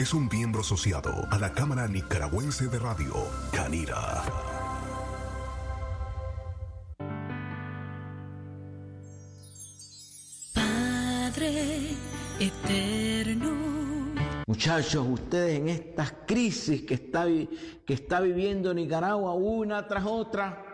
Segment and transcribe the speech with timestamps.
[0.00, 3.12] es un miembro asociado a la Cámara Nicaragüense de Radio,
[3.52, 4.22] Canira.
[10.54, 11.90] Padre
[12.40, 13.50] eterno.
[14.46, 20.69] Muchachos, ustedes en estas crisis que está, que está viviendo Nicaragua una tras otra,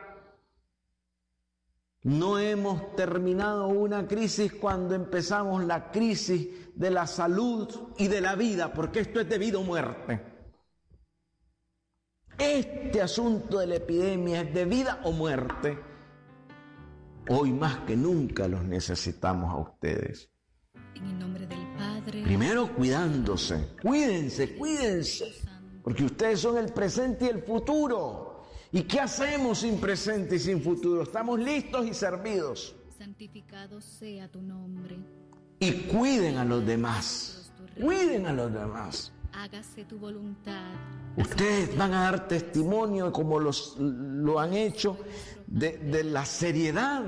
[2.07, 7.69] no hemos terminado una crisis cuando empezamos la crisis de la salud
[7.99, 10.23] y de la vida, porque esto es de vida o muerte.
[12.39, 15.77] Este asunto de la epidemia es de vida o muerte.
[17.29, 20.31] Hoy más que nunca los necesitamos a ustedes.
[20.95, 22.23] En el nombre del Padre.
[22.23, 25.25] Primero cuidándose, cuídense, cuídense,
[25.83, 28.26] porque ustedes son el presente y el futuro.
[28.73, 31.03] ¿Y qué hacemos sin presente y sin futuro?
[31.03, 32.75] Estamos listos y servidos.
[32.99, 34.97] Santificado sea tu nombre.
[35.59, 37.53] Y cuiden a los demás.
[37.81, 39.13] Cuiden a los demás.
[39.33, 40.73] Hágase tu voluntad.
[41.17, 44.99] Ustedes van a dar testimonio, como los, lo han hecho,
[45.47, 47.03] de, de la seriedad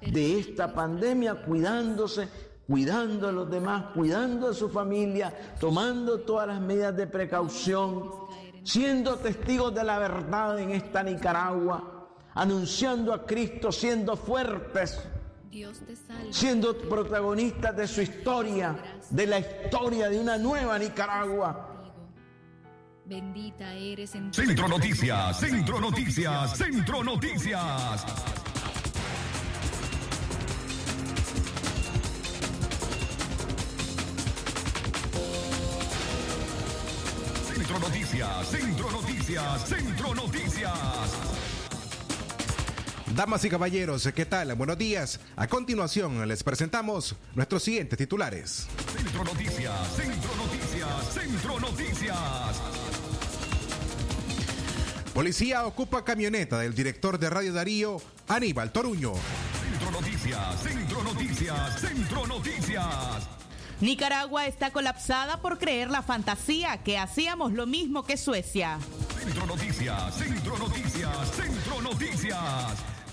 [0.00, 2.28] de esta pandemia, cuidándose,
[2.66, 8.25] cuidando a los demás, cuidando a su familia, tomando todas las medidas de precaución
[8.66, 15.00] siendo testigos de la verdad en esta Nicaragua, anunciando a Cristo, siendo fuertes,
[16.30, 18.76] siendo protagonistas de su historia,
[19.08, 21.72] de la historia de una nueva Nicaragua.
[23.04, 28.04] Bendita eres en Centro Noticias, Centro Noticias, Centro Noticias.
[28.04, 28.06] Centro Noticias,
[37.66, 40.72] Centro Noticias, Centro Noticias.
[43.12, 44.54] Damas y caballeros, ¿qué tal?
[44.54, 45.18] Buenos días.
[45.34, 48.68] A continuación les presentamos nuestros siguientes titulares.
[48.96, 52.62] Centro Noticias, Centro Noticias, Centro Noticias.
[55.12, 57.96] Policía ocupa camioneta del director de Radio Darío,
[58.28, 59.12] Aníbal Toruño.
[59.60, 63.45] Centro Noticias, Centro Noticias, Centro Noticias.
[63.80, 68.78] Nicaragua está colapsada por creer la fantasía que hacíamos lo mismo que Suecia.
[69.22, 72.38] Centro Noticias, Centro Noticias, Centro Noticias.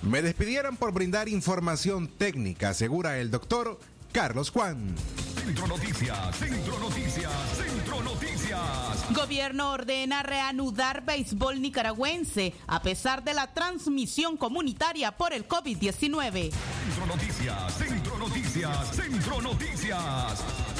[0.03, 3.77] Me despidieron por brindar información técnica, asegura el doctor
[4.13, 4.95] Carlos Juan.
[5.43, 9.13] Centro Noticias, Centro Noticias, Centro Noticias.
[9.13, 16.51] Gobierno ordena reanudar béisbol nicaragüense a pesar de la transmisión comunitaria por el COVID-19.
[16.51, 20.72] Centro Noticias, Centro Noticias, Centro Noticias.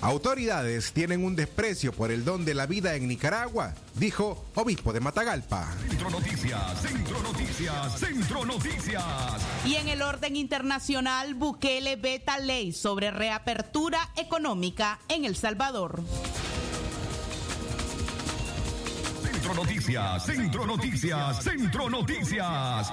[0.00, 5.00] Autoridades tienen un desprecio por el don de la vida en Nicaragua, dijo obispo de
[5.00, 5.68] Matagalpa.
[5.88, 9.04] Centro Noticias, Centro Noticias, Centro Noticias.
[9.64, 16.00] Y en el orden internacional, Bukele veta ley sobre reapertura económica en El Salvador.
[19.24, 22.92] Centro Noticias, Centro Noticias, Centro Noticias.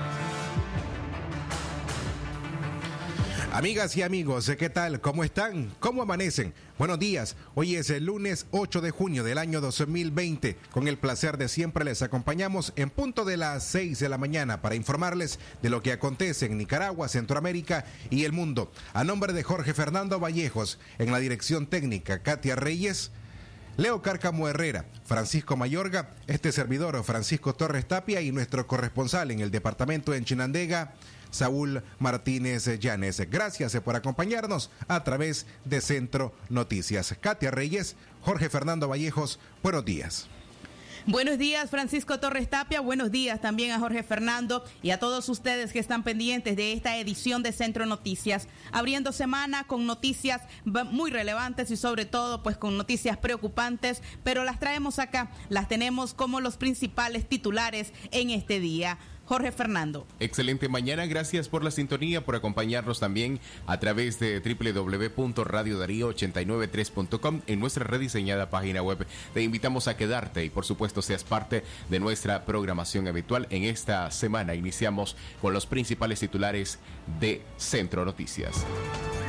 [3.53, 5.01] Amigas y amigos, ¿qué tal?
[5.01, 5.75] ¿Cómo están?
[5.81, 6.53] ¿Cómo amanecen?
[6.79, 7.35] Buenos días.
[7.53, 10.55] Hoy es el lunes 8 de junio del año 2020.
[10.71, 14.61] Con el placer de siempre les acompañamos en punto de las 6 de la mañana
[14.61, 18.71] para informarles de lo que acontece en Nicaragua, Centroamérica y el mundo.
[18.93, 23.11] A nombre de Jorge Fernando Vallejos, en la dirección técnica Katia Reyes.
[23.75, 29.49] Leo Cárcamo Herrera, Francisco Mayorga, este servidor Francisco Torres Tapia y nuestro corresponsal en el
[29.49, 30.93] departamento de Chinandega,
[31.31, 33.21] Saúl Martínez Llanes.
[33.29, 37.15] Gracias por acompañarnos a través de Centro Noticias.
[37.19, 40.29] Katia Reyes, Jorge Fernando Vallejos, buenos días.
[41.07, 42.79] Buenos días, Francisco Torres Tapia.
[42.79, 46.95] Buenos días también a Jorge Fernando y a todos ustedes que están pendientes de esta
[46.97, 48.47] edición de Centro Noticias.
[48.71, 54.59] Abriendo semana con noticias muy relevantes y sobre todo pues con noticias preocupantes, pero las
[54.59, 58.99] traemos acá, las tenemos como los principales titulares en este día.
[59.31, 60.05] Jorge Fernando.
[60.19, 67.85] Excelente mañana, gracias por la sintonía, por acompañarnos también a través de www.radiodarío893.com en nuestra
[67.85, 69.07] rediseñada página web.
[69.33, 73.47] Te invitamos a quedarte y por supuesto seas parte de nuestra programación habitual.
[73.51, 76.79] En esta semana iniciamos con los principales titulares
[77.21, 78.65] de Centro Noticias.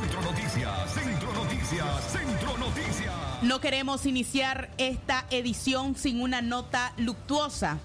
[0.01, 3.13] Centro Noticias, Centro Noticias, Centro Noticias.
[3.41, 7.79] No queremos iniciar esta edición sin una nota luctuosa.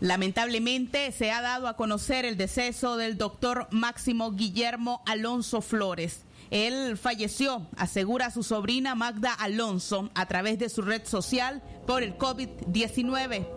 [0.00, 6.24] Lamentablemente se ha dado a conocer el deceso del doctor Máximo Guillermo Alonso Flores.
[6.50, 12.16] Él falleció, asegura su sobrina Magda Alonso a través de su red social por el
[12.16, 13.48] COVID-19.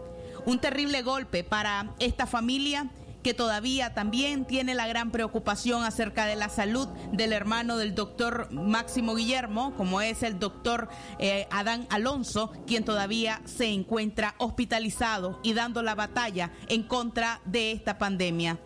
[0.45, 2.89] Un terrible golpe para esta familia
[3.23, 8.51] que todavía también tiene la gran preocupación acerca de la salud del hermano del doctor
[8.51, 10.89] Máximo Guillermo, como es el doctor
[11.19, 17.71] eh, Adán Alonso, quien todavía se encuentra hospitalizado y dando la batalla en contra de
[17.71, 18.59] esta pandemia.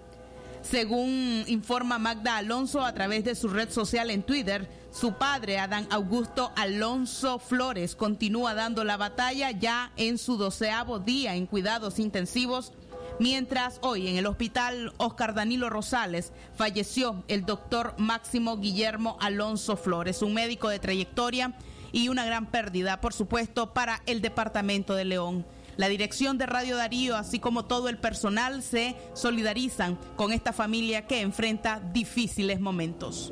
[0.61, 5.85] Según informa Magda Alonso a través de su red social en Twitter, su padre, Adán
[5.91, 12.73] Augusto Alonso Flores, continúa dando la batalla ya en su doceavo día en cuidados intensivos
[13.19, 20.21] Mientras hoy en el hospital Oscar Danilo Rosales falleció el doctor Máximo Guillermo Alonso Flores,
[20.21, 21.53] un médico de trayectoria
[21.93, 25.45] y una gran pérdida, por supuesto, para el departamento de León.
[25.77, 31.07] La dirección de Radio Darío, así como todo el personal, se solidarizan con esta familia
[31.07, 33.31] que enfrenta difíciles momentos.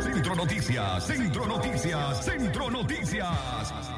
[0.00, 3.89] Centro Noticias, Centro Noticias, Centro Noticias.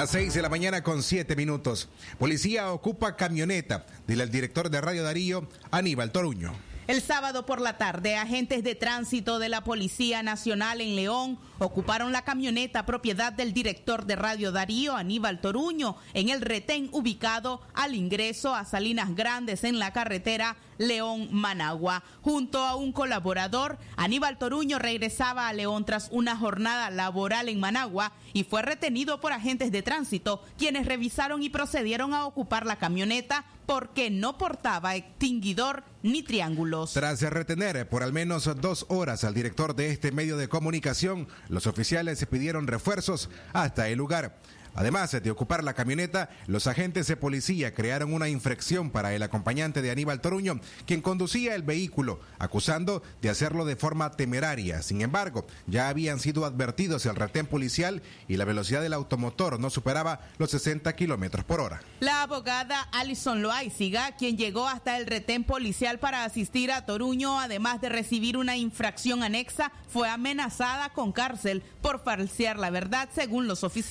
[0.00, 1.90] A 6 de la mañana con 7 minutos.
[2.18, 6.54] Policía ocupa camioneta, dile el director de Radio Darío, Aníbal Toruño.
[6.86, 12.12] El sábado por la tarde, agentes de tránsito de la Policía Nacional en León ocuparon
[12.12, 17.94] la camioneta propiedad del director de Radio Darío, Aníbal Toruño, en el retén ubicado al
[17.94, 22.02] ingreso a Salinas Grandes en la carretera León Managua.
[22.22, 28.12] Junto a un colaborador, Aníbal Toruño regresaba a León tras una jornada laboral en Managua
[28.32, 33.44] y fue retenido por agentes de tránsito, quienes revisaron y procedieron a ocupar la camioneta
[33.66, 36.92] porque no portaba extinguidor ni triángulos.
[36.92, 41.66] Tras retener por al menos dos horas al director de este medio de comunicación, los
[41.66, 44.40] oficiales pidieron refuerzos hasta el lugar.
[44.74, 49.82] Además de ocupar la camioneta, los agentes de policía crearon una infracción para el acompañante
[49.82, 54.82] de Aníbal Toruño, quien conducía el vehículo, acusando de hacerlo de forma temeraria.
[54.82, 59.70] Sin embargo, ya habían sido advertidos el retén policial y la velocidad del automotor no
[59.70, 61.80] superaba los 60 kilómetros por hora.
[62.00, 67.80] La abogada Alison Loaiziga, quien llegó hasta el retén policial para asistir a Toruño, además
[67.80, 73.64] de recibir una infracción anexa, fue amenazada con cárcel por falsear la verdad, según los
[73.64, 73.90] oficiales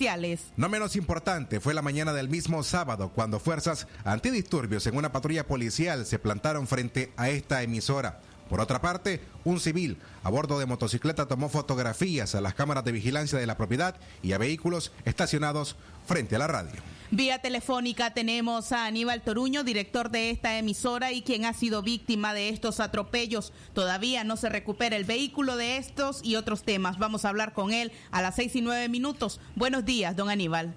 [0.70, 6.06] menos importante fue la mañana del mismo sábado cuando fuerzas antidisturbios en una patrulla policial
[6.06, 8.20] se plantaron frente a esta emisora.
[8.50, 12.92] Por otra parte, un civil a bordo de motocicleta tomó fotografías a las cámaras de
[12.92, 15.76] vigilancia de la propiedad y a vehículos estacionados
[16.08, 16.82] frente a la radio.
[17.12, 22.36] Vía telefónica tenemos a Aníbal Toruño, director de esta emisora y quien ha sido víctima
[22.36, 23.52] de estos atropellos.
[23.74, 27.00] Todavía no se recupera el vehículo de estos y otros temas.
[27.00, 29.42] Vamos a hablar con él a las seis y nueve minutos.
[29.56, 30.72] Buenos días, don Aníbal.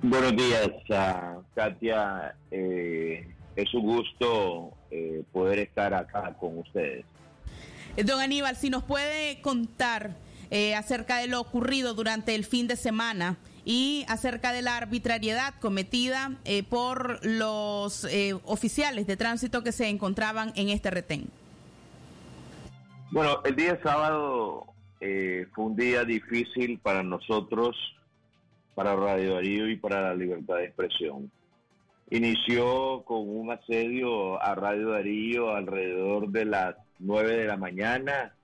[0.00, 0.70] Buenos días,
[1.54, 2.34] Katia.
[2.50, 7.04] Eh, es un gusto eh, poder estar acá con ustedes.
[8.02, 10.16] Don Aníbal, si nos puede contar
[10.50, 15.54] eh, acerca de lo ocurrido durante el fin de semana y acerca de la arbitrariedad
[15.60, 16.32] cometida
[16.68, 18.06] por los
[18.44, 21.28] oficiales de tránsito que se encontraban en este retén.
[23.10, 24.66] Bueno, el día sábado
[24.98, 27.76] fue un día difícil para nosotros,
[28.74, 31.30] para Radio Darío y para la libertad de expresión
[32.10, 38.34] inició con un asedio a Radio Darío alrededor de las 9 de la mañana,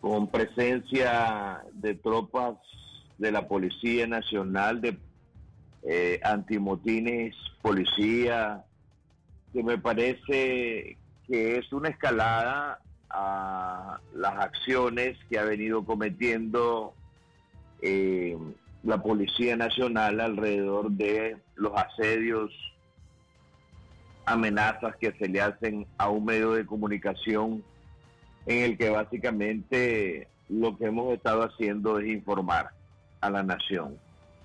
[0.00, 2.56] con presencia de tropas
[3.18, 4.98] de la Policía Nacional, de
[5.82, 8.64] eh, antimotines, policía,
[9.52, 12.80] que me parece que es una escalada
[13.10, 16.94] a las acciones que ha venido cometiendo
[17.80, 18.36] eh,
[18.82, 22.50] la Policía Nacional alrededor de los asedios,
[24.26, 27.62] amenazas que se le hacen a un medio de comunicación
[28.46, 32.70] en el que básicamente lo que hemos estado haciendo es informar
[33.24, 33.96] a la nación,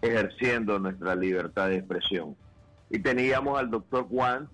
[0.01, 2.35] ejerciendo nuestra libertad de expresión.
[2.89, 4.49] Y teníamos al doctor Juan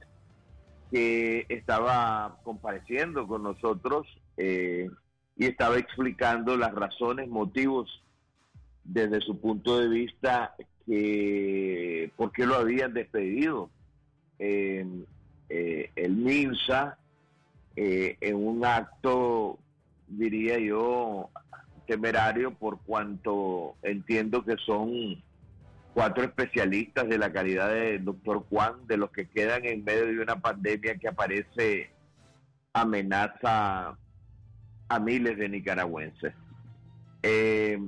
[0.92, 4.90] que estaba compareciendo con nosotros eh,
[5.38, 8.04] y estaba explicando las razones, motivos
[8.84, 10.56] desde su punto de vista
[10.86, 13.70] que por qué lo habían despedido.
[14.40, 14.86] Eh,
[15.50, 16.98] eh, el MINSA,
[17.76, 19.60] eh, en un acto,
[20.08, 21.30] diría yo,
[21.86, 25.24] temerario por cuanto entiendo que son
[25.94, 30.20] cuatro especialistas de la calidad del doctor Juan, de los que quedan en medio de
[30.20, 31.90] una pandemia que aparece
[32.74, 33.98] amenaza
[34.90, 36.34] a miles de nicaragüenses.
[37.24, 37.80] Eh,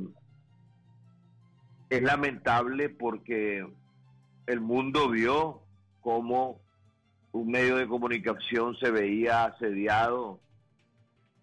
[1.90, 3.68] es lamentable porque
[4.46, 5.62] el mundo vio
[6.02, 6.62] cómo
[7.34, 10.40] un medio de comunicación se veía asediado,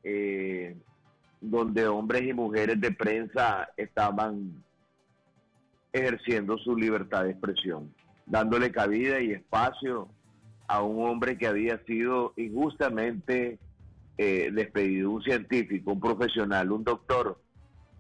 [0.03, 0.77] eh,
[1.51, 4.65] donde hombres y mujeres de prensa estaban
[5.93, 7.93] ejerciendo su libertad de expresión,
[8.27, 10.09] dándole cabida y espacio
[10.67, 13.59] a un hombre que había sido injustamente
[14.17, 17.41] eh, despedido, un científico, un profesional, un doctor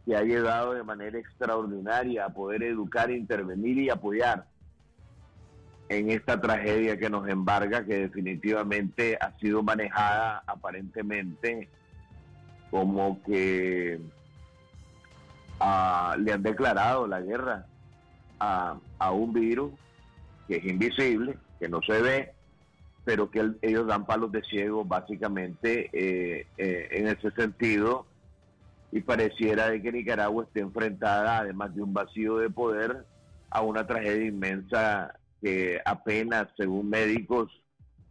[0.04, 4.46] que ha llegado de manera extraordinaria a poder educar, intervenir y apoyar
[5.88, 11.68] en esta tragedia que nos embarga, que definitivamente ha sido manejada aparentemente
[12.74, 14.00] como que
[15.60, 17.66] ah, le han declarado la guerra
[18.40, 19.70] a, a, un virus
[20.48, 22.32] que es invisible, que no se ve,
[23.04, 28.06] pero que ellos dan palos de ciego básicamente eh, eh, en ese sentido.
[28.90, 33.04] Y pareciera de que Nicaragua esté enfrentada, además de un vacío de poder,
[33.50, 37.52] a una tragedia inmensa que apenas, según médicos,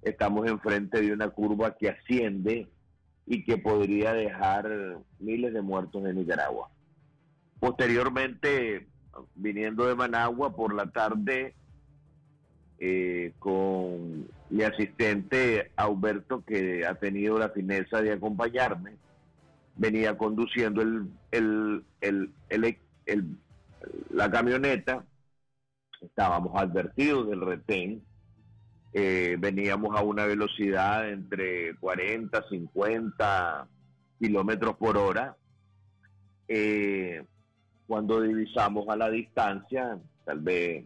[0.04, 2.70] estamos enfrente de una curva que asciende
[3.26, 6.70] y que podría dejar miles de muertos en Nicaragua.
[7.60, 8.88] Posteriormente,
[9.36, 11.56] viniendo de Managua por la tarde,
[12.80, 18.98] eh, con mi asistente Alberto, que ha tenido la fineza de acompañarme,
[19.76, 21.84] venía conduciendo el, el,
[24.12, 25.06] la camioneta,
[26.02, 28.04] estábamos advertidos del retén,
[28.94, 33.68] eh, veníamos a una velocidad entre 40, 50
[34.20, 35.36] kilómetros por hora.
[36.48, 37.24] Eh,
[37.88, 40.86] cuando divisamos a la distancia, tal vez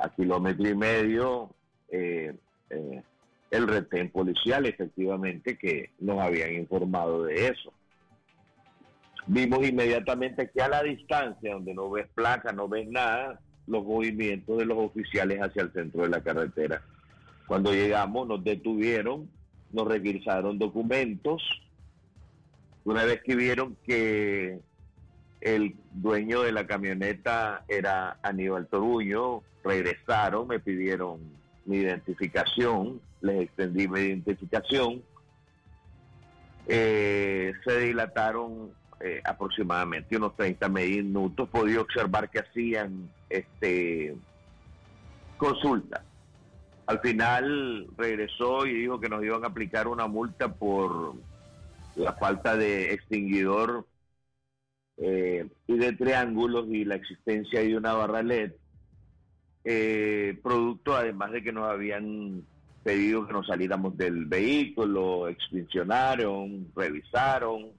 [0.00, 1.54] a kilómetro y medio,
[1.90, 2.34] eh,
[3.50, 7.72] el retén policial, efectivamente, que nos habían informado de eso
[9.28, 14.58] vimos inmediatamente que a la distancia, donde no ves placa, no ves nada, los movimientos
[14.58, 16.82] de los oficiales hacia el centro de la carretera.
[17.48, 19.28] Cuando llegamos nos detuvieron,
[19.72, 21.42] nos requisaron documentos.
[22.84, 24.60] Una vez que vieron que
[25.40, 31.20] el dueño de la camioneta era Aníbal Toruño, regresaron, me pidieron
[31.64, 35.02] mi identificación, les extendí mi identificación.
[36.66, 44.14] Eh, se dilataron eh, aproximadamente unos 30 minutos, podí observar que hacían este
[45.38, 46.04] consulta.
[46.88, 51.14] Al final regresó y dijo que nos iban a aplicar una multa por
[51.94, 53.86] la falta de extinguidor
[54.96, 58.52] eh, y de triángulos y la existencia de una barra LED,
[59.64, 62.42] eh, producto además de que nos habían
[62.82, 67.72] pedido que nos saliéramos del vehículo, extincionaron, revisaron,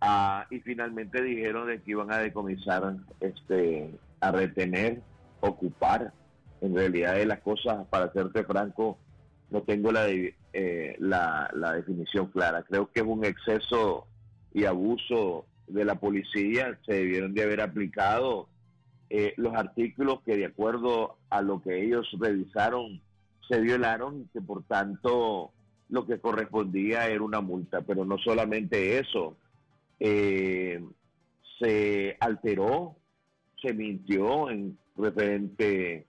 [0.00, 5.00] Ah, y finalmente dijeron de que iban a decomisar, este, a retener,
[5.40, 6.12] ocupar.
[6.60, 8.98] En realidad de las cosas, para serte franco,
[9.50, 12.62] no tengo la, eh, la, la definición clara.
[12.62, 14.06] Creo que es un exceso
[14.52, 16.78] y abuso de la policía.
[16.86, 18.48] Se debieron de haber aplicado
[19.10, 23.00] eh, los artículos que de acuerdo a lo que ellos revisaron
[23.48, 25.52] se violaron y que por tanto
[25.88, 27.82] lo que correspondía era una multa.
[27.82, 29.36] Pero no solamente eso,
[30.00, 30.82] eh,
[31.60, 32.96] se alteró,
[33.62, 36.06] se mintió en referente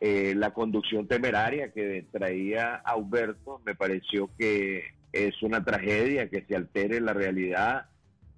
[0.00, 3.60] eh, la conducción temeraria que traía Alberto.
[3.66, 7.86] Me pareció que es una tragedia que se altere la realidad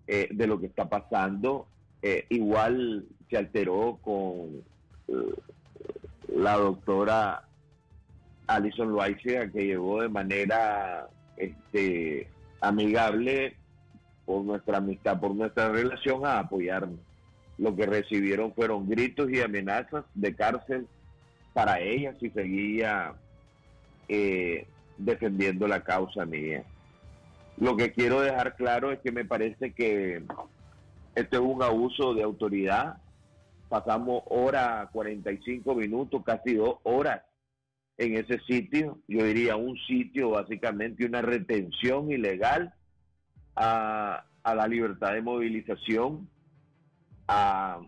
[0.08, 1.68] eh, de lo que está pasando.
[2.02, 4.64] Eh, igual se alteró con
[6.34, 7.44] la doctora
[8.48, 12.26] Alison Loaiza, que llegó de manera este,
[12.60, 13.54] amigable
[14.26, 16.98] por nuestra amistad, por nuestra relación a apoyarnos.
[17.56, 20.88] Lo que recibieron fueron gritos y amenazas de cárcel
[21.52, 23.14] para ella si seguía
[24.08, 24.66] eh,
[24.98, 26.64] defendiendo la causa mía.
[27.58, 30.22] Lo que quiero dejar claro es que me parece que
[31.14, 32.96] este es un abuso de autoridad.
[33.68, 37.22] Pasamos hora 45 minutos, casi dos horas
[37.98, 38.98] en ese sitio.
[39.06, 42.74] Yo diría un sitio, básicamente una retención ilegal
[43.56, 46.28] a, la libertad de movilización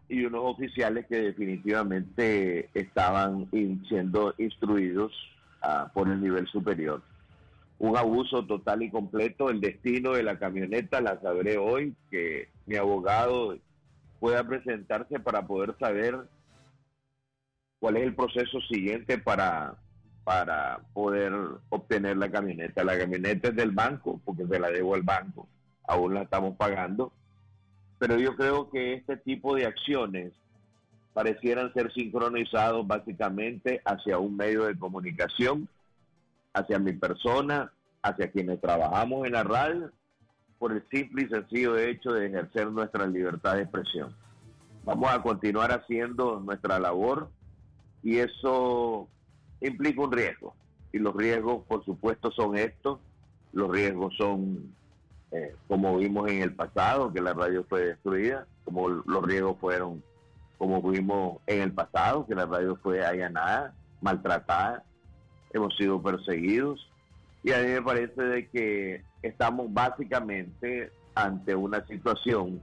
[0.08, 3.48] y unos oficiales que definitivamente estaban
[3.88, 5.12] siendo instruidos
[5.62, 7.02] ah, por el nivel superior.
[7.78, 9.50] Un abuso total y completo.
[9.50, 13.56] El destino de la camioneta la sabré hoy, que mi abogado
[14.20, 16.16] pueda presentarse para poder saber
[17.80, 19.74] cuál es el proceso siguiente para,
[20.24, 21.32] para poder
[21.68, 22.84] obtener la camioneta.
[22.84, 25.48] La camioneta es del banco, porque se la debo al banco,
[25.86, 27.12] aún la estamos pagando,
[28.06, 30.34] pero yo creo que este tipo de acciones
[31.14, 35.66] parecieran ser sincronizados básicamente hacia un medio de comunicación,
[36.52, 39.90] hacia mi persona, hacia quienes trabajamos en la radio,
[40.58, 44.14] por el simple y sencillo hecho de ejercer nuestra libertad de expresión.
[44.84, 47.30] Vamos a continuar haciendo nuestra labor
[48.02, 49.08] y eso
[49.62, 50.54] implica un riesgo.
[50.92, 53.00] Y los riesgos, por supuesto, son estos.
[53.54, 54.74] Los riesgos son,
[55.34, 60.00] eh, como vimos en el pasado, que la radio fue destruida, como los riesgos fueron,
[60.58, 64.84] como vimos en el pasado, que la radio fue allanada, maltratada,
[65.52, 66.88] hemos sido perseguidos.
[67.42, 72.62] Y a mí me parece de que estamos básicamente ante una situación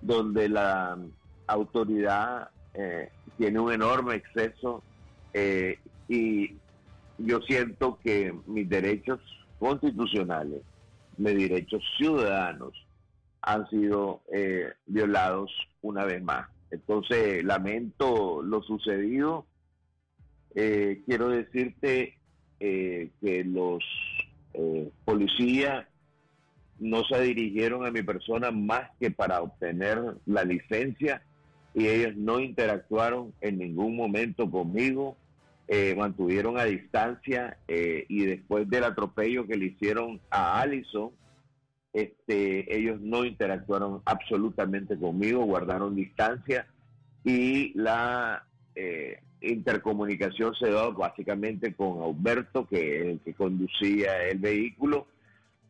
[0.00, 0.96] donde la
[1.48, 4.84] autoridad eh, tiene un enorme exceso
[5.34, 6.54] eh, y
[7.18, 9.18] yo siento que mis derechos
[9.58, 10.62] constitucionales,
[11.18, 12.72] mis derechos ciudadanos
[13.42, 15.50] han sido eh, violados
[15.82, 16.48] una vez más.
[16.70, 19.46] Entonces, lamento lo sucedido.
[20.54, 22.14] Eh, quiero decirte
[22.60, 23.84] que los
[25.04, 25.86] policías
[26.80, 31.22] no se dirigieron a mi persona más que para obtener la licencia
[31.74, 35.16] y ellos no interactuaron en ningún momento conmigo,
[35.68, 41.10] eh, mantuvieron a distancia eh, y después del atropello que le hicieron a Allison,
[41.92, 46.66] este, ellos no interactuaron absolutamente conmigo, guardaron distancia
[47.22, 54.38] y la eh, intercomunicación se dio básicamente con Alberto, que es el que conducía el
[54.38, 55.06] vehículo,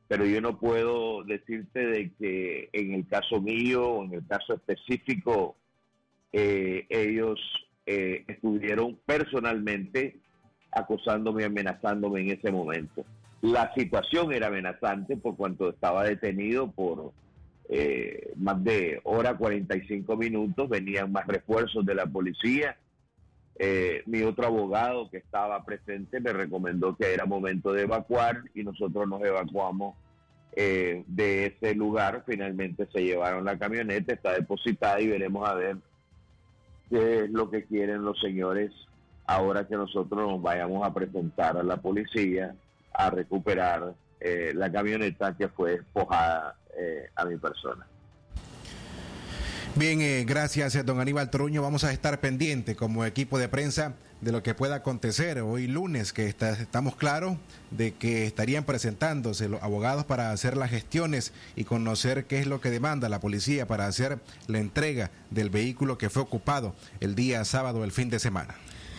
[0.07, 5.57] pero yo no puedo decirte de que en el caso mío en el caso específico
[6.33, 7.41] eh, ellos
[7.91, 10.19] eh, estuvieron personalmente
[10.71, 13.03] acosándome y amenazándome en ese momento.
[13.41, 17.13] La situación era amenazante por cuanto estaba detenido por
[17.71, 22.77] eh, más de hora 45 minutos, venían más refuerzos de la policía.
[24.05, 29.09] mi otro abogado que estaba presente me recomendó que era momento de evacuar y nosotros
[29.09, 29.97] nos evacuamos
[30.55, 32.23] de ese lugar.
[32.27, 35.79] Finalmente se llevaron la camioneta, está depositada y veremos a ver
[36.91, 38.73] qué es lo que quieren los señores
[39.27, 42.55] ahora que nosotros nos vayamos a presentar a la policía
[42.93, 47.87] a recuperar eh, la camioneta que fue despojada eh, a mi persona.
[49.77, 51.63] Bien, eh, gracias, don Aníbal Truño.
[51.63, 56.13] Vamos a estar pendientes como equipo de prensa de lo que pueda acontecer hoy lunes,
[56.13, 57.37] que estamos claros
[57.71, 62.61] de que estarían presentándose los abogados para hacer las gestiones y conocer qué es lo
[62.61, 67.45] que demanda la policía para hacer la entrega del vehículo que fue ocupado el día
[67.45, 68.57] sábado, el fin de semana.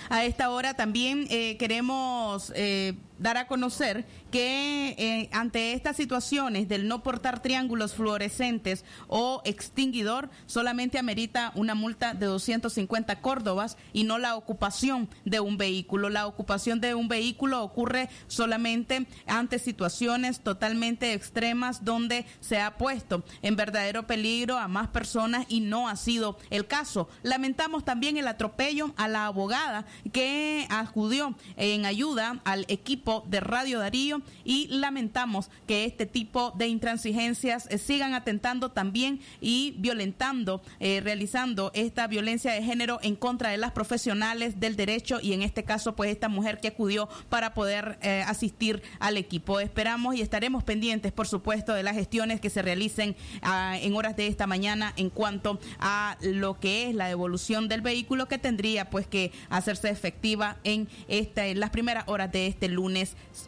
[0.10, 6.68] A esta hora también eh, queremos eh, dar a conocer que eh, ante estas situaciones
[6.68, 14.04] del no portar triángulos fluorescentes o extinguidor, solamente amerita una multa de 250 córdobas y
[14.04, 16.10] no la ocupación de un vehículo.
[16.10, 23.24] La ocupación de un vehículo ocurre solamente ante situaciones totalmente extremas donde se ha puesto
[23.42, 27.10] en verdadero peligro a más personas y no ha sido el caso.
[27.24, 33.80] Lamentamos también el atropello a la abogada que acudió en ayuda al equipo de Radio
[33.80, 41.02] Darío y lamentamos que este tipo de intransigencias eh, sigan atentando también y violentando, eh,
[41.04, 45.63] realizando esta violencia de género en contra de las profesionales del derecho y en este
[45.63, 49.60] caso pues esta mujer que acudió para poder eh, asistir al equipo.
[49.60, 54.15] Esperamos y estaremos pendientes por supuesto de las gestiones que se realicen ah, en horas
[54.15, 58.89] de esta mañana en cuanto a lo que es la devolución del vehículo que tendría
[58.89, 62.99] pues que hacerse efectiva en, esta, en las primeras horas de este lunes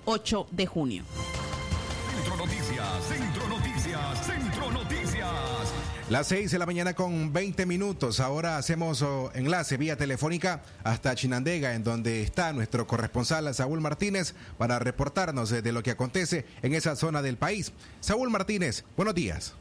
[0.06, 1.04] 8 de junio.
[2.16, 5.74] Centro Noticias, Centro Noticias, Centro Noticias.
[6.10, 8.20] Las 6 de la mañana con 20 minutos.
[8.20, 14.36] Ahora hacemos oh, enlace vía telefónica hasta Chinandega, en donde está nuestro corresponsal Saúl Martínez
[14.58, 17.74] para reportarnos de lo que acontece en esa zona del país.
[18.02, 19.56] Saúl Martínez, buenos días.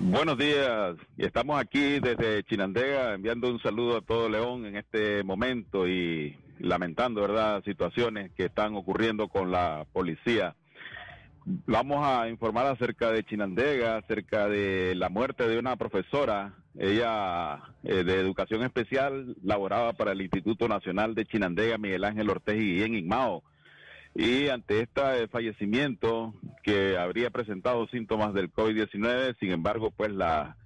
[0.00, 5.22] Buenos días, y estamos aquí desde Chinandega enviando un saludo a todo León en este
[5.22, 10.54] momento y lamentando, ¿verdad?, situaciones que están ocurriendo con la policía.
[11.44, 16.54] vamos a informar acerca de Chinandega, acerca de la muerte de una profesora.
[16.78, 22.62] Ella eh, de educación especial laboraba para el Instituto Nacional de Chinandega, Miguel Ángel Ortega
[22.62, 23.42] y en Igmao.
[24.14, 30.56] Y ante este fallecimiento que habría presentado síntomas del COVID-19, sin embargo, pues la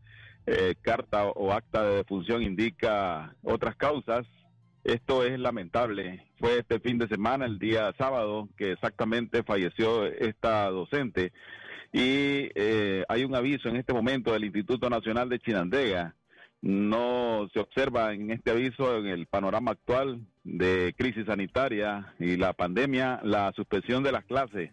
[0.46, 4.26] eh, carta o acta de defunción indica otras causas.
[4.86, 6.24] Esto es lamentable.
[6.38, 11.32] Fue este fin de semana, el día sábado, que exactamente falleció esta docente.
[11.92, 16.14] Y eh, hay un aviso en este momento del Instituto Nacional de Chinandega.
[16.62, 22.52] No se observa en este aviso, en el panorama actual de crisis sanitaria y la
[22.52, 24.70] pandemia, la suspensión de las clases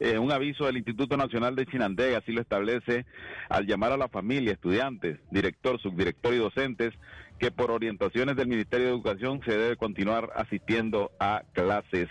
[0.00, 3.04] eh, un aviso del Instituto Nacional de Chinandega así lo establece
[3.50, 6.94] al llamar a la familia, estudiantes, director, subdirector y docentes
[7.40, 12.08] que por orientaciones del Ministerio de Educación se debe continuar asistiendo a clases.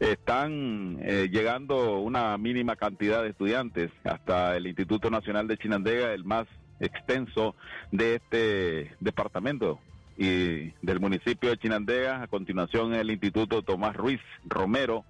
[0.00, 6.24] Están eh, llegando una mínima cantidad de estudiantes hasta el Instituto Nacional de Chinandega, el
[6.24, 6.48] más
[6.80, 7.54] extenso
[7.92, 9.78] de este departamento
[10.18, 12.22] y del municipio de Chinandega.
[12.22, 15.04] A continuación el Instituto Tomás Ruiz Romero,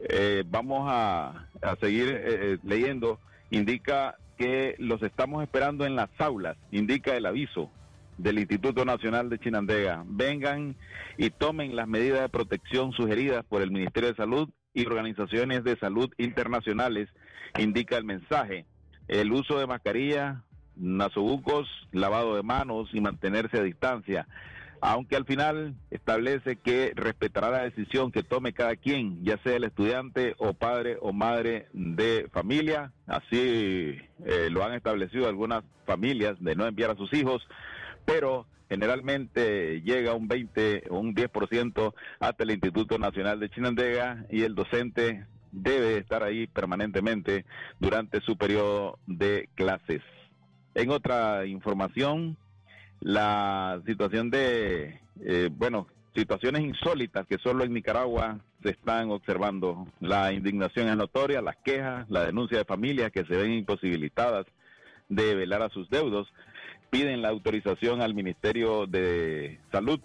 [0.00, 1.46] eh, vamos a,
[1.80, 3.18] seguir eh, eh, leyendo,
[3.50, 7.70] indica que los estamos esperando en las aulas, indica el aviso
[8.22, 10.04] del Instituto Nacional de Chinandega.
[10.06, 10.76] Vengan
[11.16, 15.76] y tomen las medidas de protección sugeridas por el Ministerio de Salud y organizaciones de
[15.78, 17.08] salud internacionales,
[17.58, 18.66] indica el mensaje.
[19.08, 20.44] El uso de mascarilla,
[20.76, 24.26] nasobucos, lavado de manos y mantenerse a distancia
[24.80, 29.64] aunque al final establece que respetará la decisión que tome cada quien, ya sea el
[29.64, 32.92] estudiante o padre o madre de familia.
[33.06, 37.46] Así eh, lo han establecido algunas familias de no enviar a sus hijos,
[38.04, 44.42] pero generalmente llega un 20 o un 10% hasta el Instituto Nacional de Chinandega y
[44.42, 47.44] el docente debe estar ahí permanentemente
[47.80, 50.02] durante su periodo de clases.
[50.74, 52.36] En otra información,
[53.00, 59.86] la situación de, eh, bueno, situaciones insólitas que solo en Nicaragua se están observando.
[60.00, 64.46] La indignación es notoria, las quejas, la denuncia de familias que se ven imposibilitadas
[65.08, 66.32] de velar a sus deudos,
[66.90, 70.00] piden la autorización al Ministerio de Salud,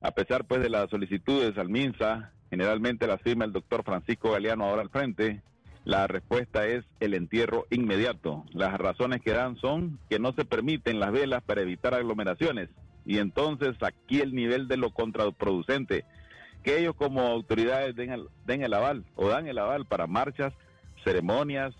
[0.00, 4.64] a pesar pues de las solicitudes al MINSA, generalmente la firma el doctor Francisco Galeano
[4.64, 5.42] ahora al frente,
[5.84, 8.44] la respuesta es el entierro inmediato.
[8.52, 12.70] Las razones que dan son que no se permiten las velas para evitar aglomeraciones.
[13.06, 16.04] Y entonces aquí el nivel de lo contraproducente,
[16.62, 20.54] que ellos como autoridades den el, den el aval o dan el aval para marchas,
[21.04, 21.74] ceremonias,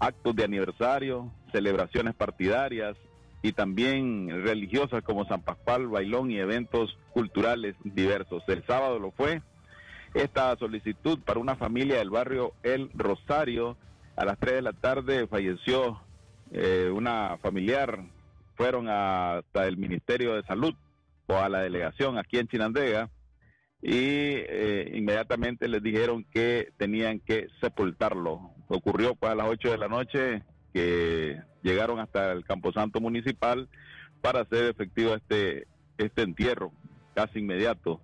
[0.00, 2.96] actos de aniversario, celebraciones partidarias
[3.42, 8.42] y también religiosas como San Pascual, Bailón y eventos culturales diversos.
[8.48, 9.42] El sábado lo fue,
[10.14, 13.76] esta solicitud para una familia del barrio El Rosario.
[14.16, 16.00] A las 3 de la tarde falleció
[16.52, 18.02] eh, una familiar.
[18.56, 20.74] Fueron hasta el Ministerio de Salud
[21.26, 23.10] o a la delegación aquí en Chinandega
[23.82, 28.52] y eh, inmediatamente les dijeron que tenían que sepultarlo.
[28.68, 33.68] Ocurrió pues a las 8 de la noche que llegaron hasta el Camposanto Municipal
[34.20, 35.66] para hacer efectivo este,
[35.98, 36.72] este entierro
[37.14, 38.00] casi inmediato.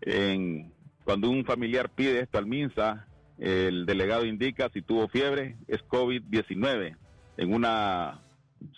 [0.00, 0.72] En
[1.04, 3.06] cuando un familiar pide esto al MINSA,
[3.38, 6.96] el delegado indica si tuvo fiebre, es COVID-19,
[7.36, 8.20] en una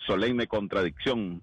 [0.05, 1.41] solemne contradicción.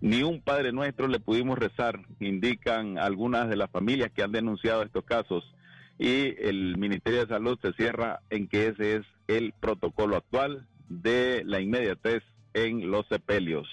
[0.00, 4.82] Ni un Padre Nuestro le pudimos rezar, indican algunas de las familias que han denunciado
[4.82, 5.54] estos casos.
[5.98, 11.42] Y el Ministerio de Salud se cierra en que ese es el protocolo actual de
[11.44, 12.22] la inmediatez
[12.54, 13.68] en los sepelios.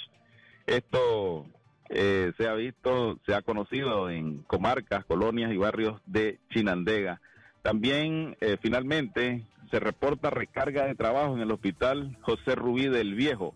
[0.66, 1.46] Esto
[1.90, 7.22] eh, se ha visto, se ha conocido en comarcas, colonias y barrios de Chinandega.
[7.62, 13.56] También, eh, finalmente, se reporta recarga de trabajo en el hospital José Rubí del Viejo.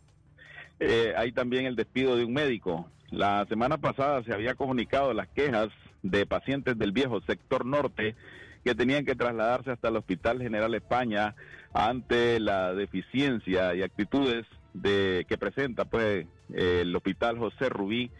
[0.79, 2.89] Eh, hay también el despido de un médico.
[3.09, 5.69] La semana pasada se había comunicado las quejas
[6.03, 8.15] de pacientes del viejo sector norte
[8.63, 11.35] que tenían que trasladarse hasta el Hospital General España
[11.73, 18.11] ante la deficiencia y actitudes de que presenta pues el Hospital José Rubí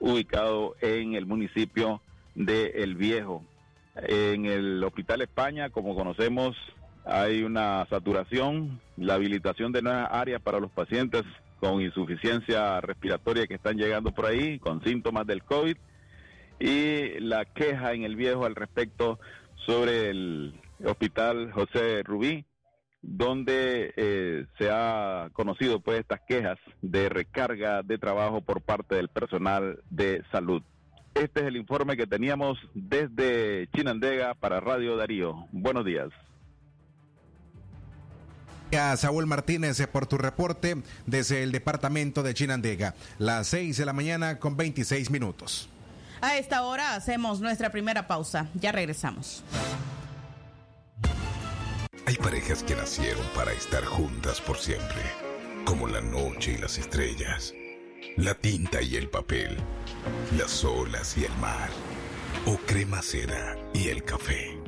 [0.00, 2.00] ubicado en el municipio
[2.34, 3.44] de El Viejo.
[3.96, 6.56] En el Hospital España, como conocemos,
[7.04, 11.22] hay una saturación, la habilitación de nuevas áreas para los pacientes
[11.60, 15.76] con insuficiencia respiratoria que están llegando por ahí, con síntomas del COVID,
[16.58, 19.18] y la queja en el viejo al respecto
[19.66, 22.44] sobre el hospital José Rubí,
[23.06, 29.08] donde eh, se ha conocido pues estas quejas de recarga de trabajo por parte del
[29.08, 30.62] personal de salud.
[31.14, 35.46] Este es el informe que teníamos desde Chinandega para Radio Darío.
[35.52, 36.08] Buenos días.
[38.76, 42.94] A Saúl Martínez eh, por tu reporte desde el departamento de Chinandega.
[43.18, 45.68] Las 6 de la mañana con 26 minutos.
[46.20, 48.48] A esta hora hacemos nuestra primera pausa.
[48.54, 49.44] Ya regresamos.
[52.06, 55.02] Hay parejas que nacieron para estar juntas por siempre,
[55.64, 57.54] como la noche y las estrellas,
[58.18, 59.56] la tinta y el papel,
[60.36, 61.70] las olas y el mar,
[62.44, 64.60] o crema seda y el café.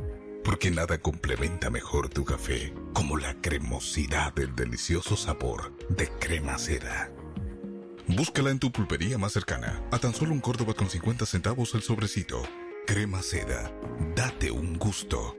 [0.44, 7.11] Porque nada complementa mejor tu café como la cremosidad del delicioso sabor de crema seda.
[8.07, 11.83] Búscala en tu pulpería más cercana, a tan solo un Córdoba con 50 centavos el
[11.83, 12.42] sobrecito.
[12.87, 13.70] Crema seda,
[14.14, 15.37] date un gusto.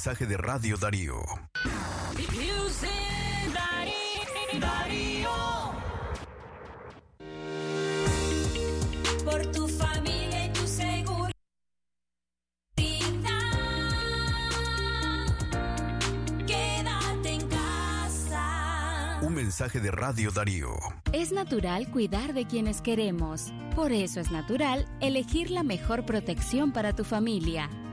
[0.00, 1.22] Mensaje de Radio Darío.
[4.58, 5.30] Darío.
[9.22, 11.32] Por tu familia y tu seguridad.
[16.46, 19.18] Quédate en casa.
[19.20, 20.76] Un mensaje de Radio Darío.
[21.12, 23.52] Es natural cuidar de quienes queremos.
[23.76, 27.68] Por eso es natural elegir la mejor protección para tu familia.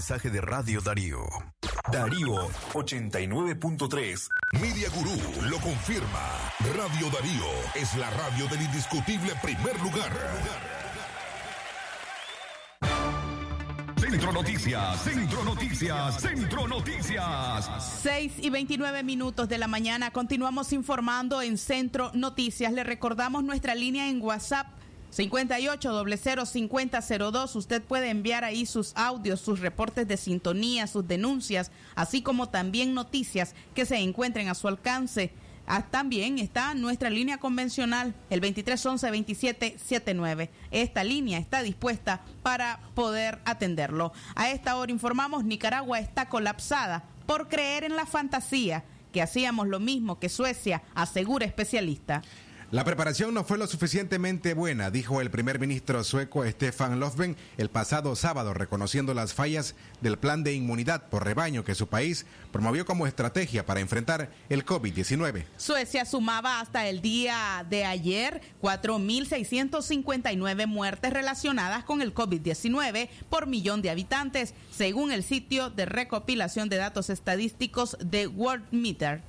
[0.00, 1.26] mensaje de Radio Darío.
[1.92, 4.28] Darío 89.3.
[4.58, 5.12] Media Gurú
[5.50, 6.26] lo confirma.
[6.74, 10.10] Radio Darío es la radio del indiscutible primer lugar.
[13.98, 18.00] Centro Noticias, Centro Noticias, Centro Noticias.
[18.02, 20.12] 6 y 29 minutos de la mañana.
[20.12, 22.72] Continuamos informando en Centro Noticias.
[22.72, 24.66] Le recordamos nuestra línea en WhatsApp.
[25.12, 27.56] 58005002.
[27.56, 32.94] Usted puede enviar ahí sus audios, sus reportes de sintonía, sus denuncias, así como también
[32.94, 35.32] noticias que se encuentren a su alcance.
[35.66, 40.48] Ah, también está nuestra línea convencional, el 2311-2779.
[40.72, 44.12] Esta línea está dispuesta para poder atenderlo.
[44.34, 49.78] A esta hora informamos, Nicaragua está colapsada por creer en la fantasía que hacíamos lo
[49.78, 52.22] mismo que Suecia, asegura especialista.
[52.72, 57.68] La preparación no fue lo suficientemente buena, dijo el primer ministro sueco Stefan Löfven el
[57.68, 62.86] pasado sábado, reconociendo las fallas del plan de inmunidad por rebaño que su país promovió
[62.86, 65.46] como estrategia para enfrentar el COVID-19.
[65.56, 73.82] Suecia sumaba hasta el día de ayer 4.659 muertes relacionadas con el COVID-19 por millón
[73.82, 79.22] de habitantes, según el sitio de recopilación de datos estadísticos de World Meter.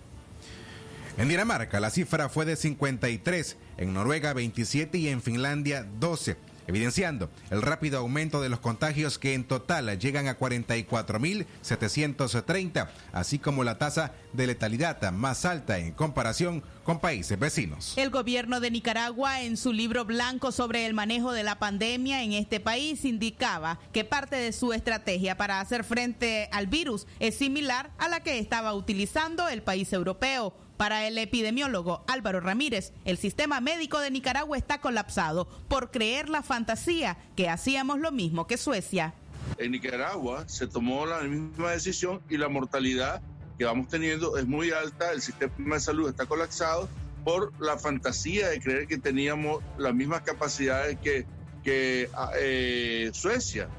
[1.17, 6.37] En Dinamarca la cifra fue de 53, en Noruega 27 y en Finlandia 12.
[6.67, 13.65] evidenciando el rápido aumento de los contagios que en total llegan a 44.730, así como
[13.65, 17.97] la tasa de letalidad más alta en comparación con países vecinos.
[17.97, 22.31] El gobierno de Nicaragua en su libro blanco sobre el manejo de la pandemia en
[22.33, 27.91] este país indicaba que parte de su estrategia para hacer frente al virus es similar
[27.97, 30.53] a la que estaba utilizando el país europeo.
[30.81, 36.41] Para el epidemiólogo Álvaro Ramírez, el sistema médico de Nicaragua está colapsado por creer la
[36.41, 39.13] fantasía que hacíamos lo mismo que Suecia.
[39.59, 43.21] En Nicaragua se tomó la misma decisión y la mortalidad
[43.59, 46.89] que vamos teniendo es muy alta, el sistema de salud está colapsado
[47.23, 51.27] por la fantasía de creer que teníamos las mismas capacidades que,
[51.63, 53.69] que eh, Suecia.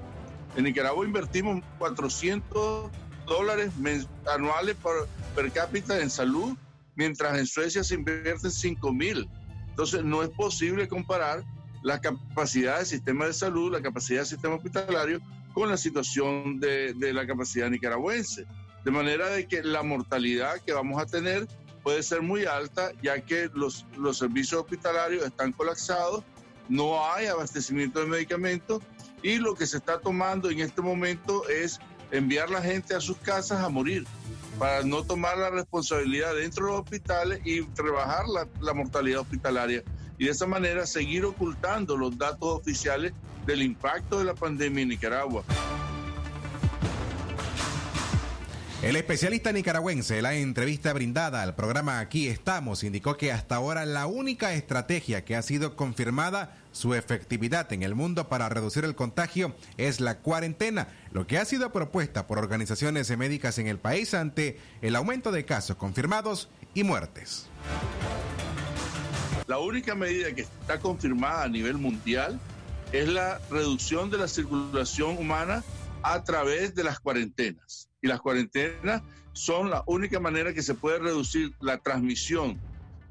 [0.56, 2.92] En Nicaragua invertimos 400
[3.26, 3.72] dólares
[4.32, 6.56] anuales por, per cápita en salud
[6.94, 9.28] mientras en Suecia se invierten 5 mil.
[9.68, 11.44] Entonces no es posible comparar
[11.82, 15.20] la capacidad del sistema de salud, la capacidad del sistema hospitalario
[15.52, 18.46] con la situación de, de la capacidad nicaragüense.
[18.84, 21.46] De manera de que la mortalidad que vamos a tener
[21.82, 26.24] puede ser muy alta, ya que los, los servicios hospitalarios están colapsados,
[26.68, 28.82] no hay abastecimiento de medicamentos
[29.22, 33.16] y lo que se está tomando en este momento es enviar la gente a sus
[33.18, 34.06] casas a morir
[34.58, 39.82] para no tomar la responsabilidad dentro de los hospitales y rebajar la, la, mortalidad hospitalaria
[40.18, 43.12] y de esa manera seguir ocultando los datos oficiales
[43.46, 45.42] del impacto de la pandemia en Nicaragua.
[48.82, 53.86] El especialista nicaragüense en la entrevista brindada al programa Aquí estamos indicó que hasta ahora
[53.86, 58.96] la única estrategia que ha sido confirmada su efectividad en el mundo para reducir el
[58.96, 64.14] contagio es la cuarentena, lo que ha sido propuesta por organizaciones médicas en el país
[64.14, 67.46] ante el aumento de casos confirmados y muertes.
[69.46, 72.40] La única medida que está confirmada a nivel mundial
[72.90, 75.62] es la reducción de la circulación humana
[76.02, 77.91] a través de las cuarentenas.
[78.02, 82.60] Y las cuarentenas son la única manera que se puede reducir la transmisión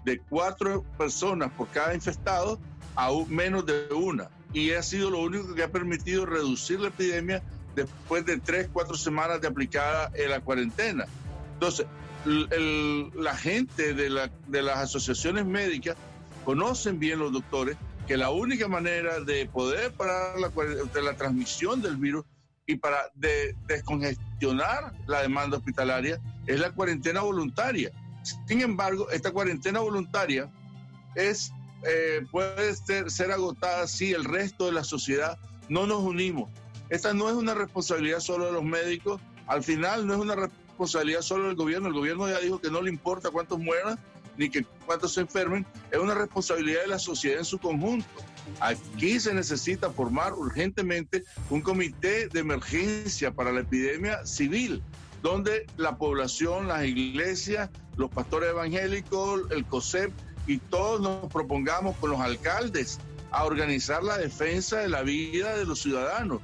[0.06, 2.60] de cuatro personas por cada infestado
[2.96, 4.30] a menos de una.
[4.54, 7.42] Y ha sido lo único que ha permitido reducir la epidemia
[7.74, 11.06] después de tres, cuatro semanas de aplicada en la cuarentena.
[11.54, 11.86] Entonces,
[12.26, 15.96] la gente de, la, de las asociaciones médicas
[16.44, 17.78] conocen bien los doctores
[18.08, 22.26] que la única manera de poder parar la, de la transmisión del virus
[22.72, 27.92] y para de, descongestionar la demanda hospitalaria es la cuarentena voluntaria.
[28.48, 30.50] Sin embargo, esta cuarentena voluntaria
[31.16, 31.52] es,
[31.84, 35.38] eh, puede ser, ser agotada si el resto de la sociedad
[35.70, 36.50] no nos unimos.
[36.90, 41.22] Esta no es una responsabilidad solo de los médicos, al final no es una responsabilidad
[41.22, 44.00] solo del gobierno, el gobierno ya dijo que no le importa cuántos mueran
[44.38, 48.08] ni que cuántos se enfermen, es una responsabilidad de la sociedad en su conjunto.
[48.60, 54.82] Aquí se necesita formar urgentemente un comité de emergencia para la epidemia civil,
[55.22, 60.12] donde la población, las iglesias, los pastores evangélicos, el COSEP
[60.48, 63.00] y todos nos propongamos con los alcaldes
[63.32, 66.42] a organizar la defensa de la vida de los ciudadanos.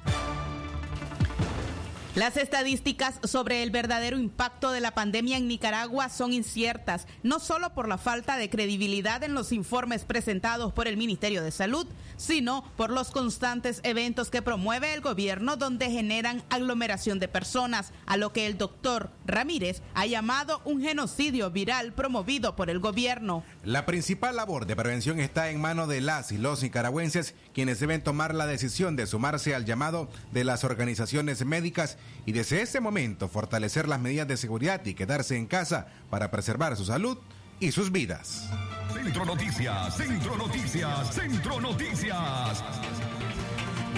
[2.17, 7.75] Las estadísticas sobre el verdadero impacto de la pandemia en Nicaragua son inciertas, no solo
[7.75, 12.63] por la falta de credibilidad en los informes presentados por el Ministerio de Salud, sino
[12.75, 18.33] por los constantes eventos que promueve el gobierno donde generan aglomeración de personas, a lo
[18.33, 23.43] que el doctor Ramírez ha llamado un genocidio viral promovido por el gobierno.
[23.67, 28.01] La principal labor de prevención está en manos de las y los nicaragüenses, quienes deben
[28.01, 33.27] tomar la decisión de sumarse al llamado de las organizaciones médicas y desde ese momento
[33.27, 37.17] fortalecer las medidas de seguridad y quedarse en casa para preservar su salud
[37.59, 38.49] y sus vidas.
[38.93, 42.63] Centro Noticias, Centro Noticias, Centro Noticias.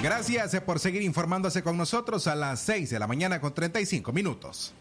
[0.02, 4.74] Gracias por seguir informándose con nosotros a las 6 de la mañana con 35 minutos.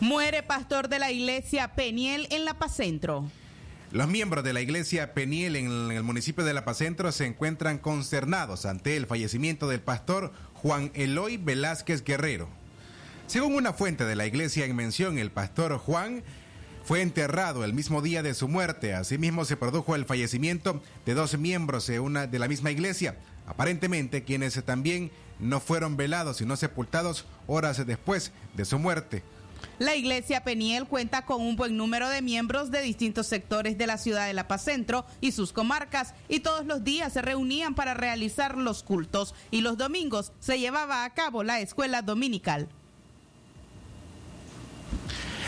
[0.00, 3.24] Muere pastor de la iglesia Peniel en La Paz Centro.
[3.92, 7.78] Los miembros de la iglesia Peniel en el municipio de La Paz Centro se encuentran
[7.78, 12.50] consternados ante el fallecimiento del pastor Juan Eloy Velázquez Guerrero.
[13.26, 16.22] Según una fuente de la iglesia en mención, el pastor Juan
[16.84, 18.92] fue enterrado el mismo día de su muerte.
[18.92, 24.24] Asimismo, se produjo el fallecimiento de dos miembros de, una, de la misma iglesia, aparentemente
[24.24, 29.22] quienes también no fueron velados sino sepultados horas después de su muerte.
[29.78, 33.98] La iglesia Peniel cuenta con un buen número de miembros de distintos sectores de la
[33.98, 37.94] ciudad de La Paz Centro y sus comarcas y todos los días se reunían para
[37.94, 42.68] realizar los cultos y los domingos se llevaba a cabo la escuela dominical.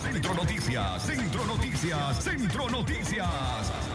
[0.00, 3.93] Centro Noticias, Centro Noticias, Centro Noticias.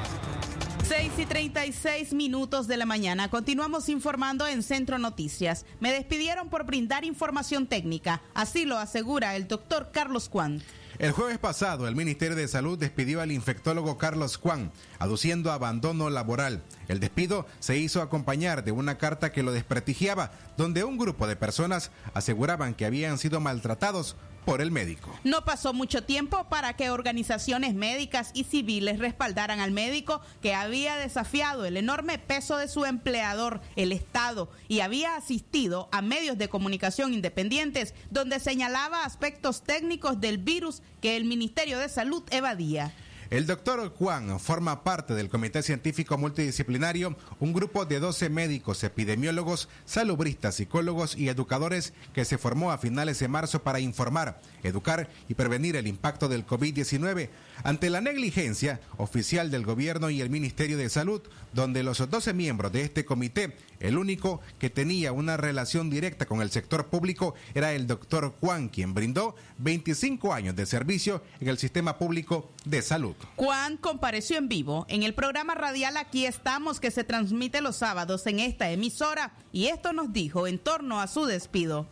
[0.90, 3.30] 6 y 36 minutos de la mañana.
[3.30, 5.68] Continuamos informando en Centro Noticias.
[5.80, 8.24] Me despidieron por brindar información técnica.
[8.34, 10.64] Así lo asegura el doctor Carlos Juan.
[10.98, 16.64] El jueves pasado, el Ministerio de Salud despidió al infectólogo Carlos Juan, aduciendo abandono laboral.
[16.88, 21.36] El despido se hizo acompañar de una carta que lo desprestigiaba, donde un grupo de
[21.36, 24.16] personas aseguraban que habían sido maltratados
[24.46, 25.10] por el médico.
[25.24, 30.96] No pasó mucho tiempo para que organizaciones médicas y civiles respaldaran al médico que había
[30.96, 36.50] desafiado el enorme peso de su empleador, el Estado, y había asistido a medios de
[36.50, 42.94] comunicación independientes donde señalaba aspectos técnicos del virus que el Ministerio de Salud evadía.
[43.30, 49.70] El doctor Juan forma parte del Comité Científico Multidisciplinario, un grupo de 12 médicos, epidemiólogos,
[49.86, 55.36] salubristas, psicólogos y educadores que se formó a finales de marzo para informar, educar y
[55.36, 57.30] prevenir el impacto del COVID-19
[57.64, 61.22] ante la negligencia oficial del gobierno y el Ministerio de Salud,
[61.54, 66.42] donde los 12 miembros de este comité, el único que tenía una relación directa con
[66.42, 71.58] el sector público era el doctor Juan, quien brindó 25 años de servicio en el
[71.58, 73.16] sistema público de salud.
[73.36, 78.26] Juan compareció en vivo en el programa radial Aquí estamos que se transmite los sábados
[78.28, 81.88] en esta emisora y esto nos dijo en torno a su despido.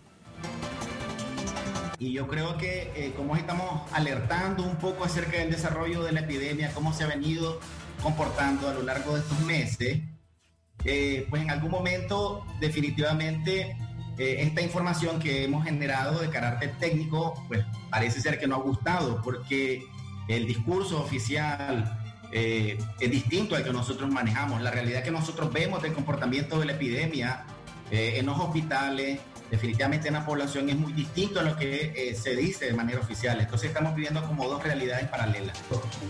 [2.00, 6.20] Y yo creo que eh, como estamos alertando un poco acerca del desarrollo de la
[6.20, 7.60] epidemia, cómo se ha venido
[8.04, 10.02] comportando a lo largo de estos meses,
[10.86, 13.78] eh, pues en algún momento definitivamente
[14.18, 18.60] eh, esta información que hemos generado de carácter técnico, pues parece ser que no ha
[18.60, 19.84] gustado, porque
[20.28, 22.00] el discurso oficial
[22.32, 24.62] eh, es distinto al que nosotros manejamos.
[24.62, 27.46] La realidad que nosotros vemos del comportamiento de la epidemia
[27.92, 29.20] eh, en los hospitales,
[29.50, 33.00] definitivamente en la población, es muy distinto a lo que eh, se dice de manera
[33.00, 33.40] oficial.
[33.40, 35.58] Entonces estamos viviendo como dos realidades paralelas.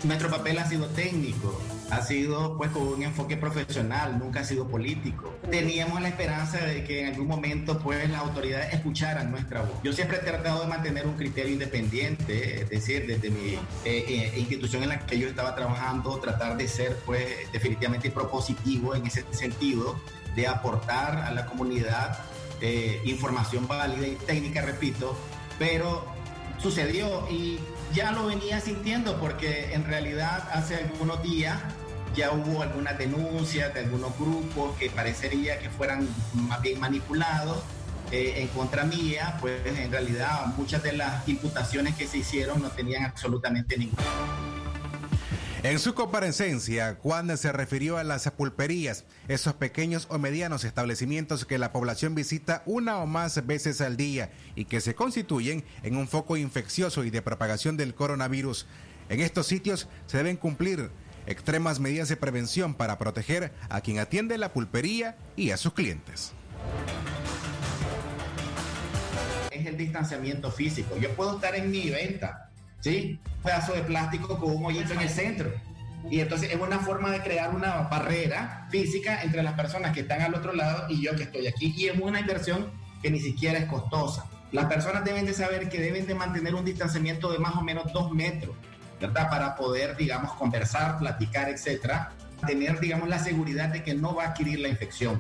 [0.03, 4.67] Nuestro papel ha sido técnico, ha sido pues con un enfoque profesional, nunca ha sido
[4.67, 5.33] político.
[5.49, 9.81] Teníamos la esperanza de que en algún momento pues las autoridades escucharan nuestra voz.
[9.83, 14.33] Yo siempre he tratado de mantener un criterio independiente, es decir, desde mi eh, eh,
[14.37, 19.23] institución en la que yo estaba trabajando, tratar de ser pues definitivamente propositivo en ese
[19.31, 19.99] sentido,
[20.35, 22.19] de aportar a la comunidad
[22.61, 25.17] eh, información válida y técnica, repito,
[25.59, 26.05] pero
[26.59, 27.59] sucedió y
[27.93, 31.57] ya lo venía sintiendo porque en realidad hace algunos días
[32.15, 37.57] ya hubo algunas denuncias de algunos grupos que parecería que fueran más bien manipulados
[38.11, 42.69] eh, en contra mía, pues en realidad muchas de las imputaciones que se hicieron no
[42.69, 44.46] tenían absolutamente ninguna.
[45.67, 51.57] En su comparecencia, Juan se refirió a las pulperías, esos pequeños o medianos establecimientos que
[51.57, 56.07] la población visita una o más veces al día y que se constituyen en un
[56.07, 58.65] foco infeccioso y de propagación del coronavirus.
[59.09, 60.89] En estos sitios se deben cumplir
[61.25, 66.31] extremas medidas de prevención para proteger a quien atiende la pulpería y a sus clientes.
[69.51, 70.95] Es el distanciamiento físico.
[70.97, 72.46] Yo puedo estar en mi venta,
[72.81, 73.19] ¿sí?
[73.37, 75.51] Un pedazo de plástico con un hoyito en el centro.
[76.09, 80.21] Y entonces es una forma de crear una barrera física entre las personas que están
[80.21, 81.73] al otro lado y yo que estoy aquí.
[81.75, 82.71] Y es una inversión
[83.01, 84.25] que ni siquiera es costosa.
[84.51, 87.91] Las personas deben de saber que deben de mantener un distanciamiento de más o menos
[87.91, 88.55] dos metros,
[89.01, 89.29] ¿verdad?
[89.29, 92.13] Para poder, digamos, conversar, platicar, etcétera.
[92.45, 95.19] Tener, digamos, la seguridad de que no va a adquirir la infección.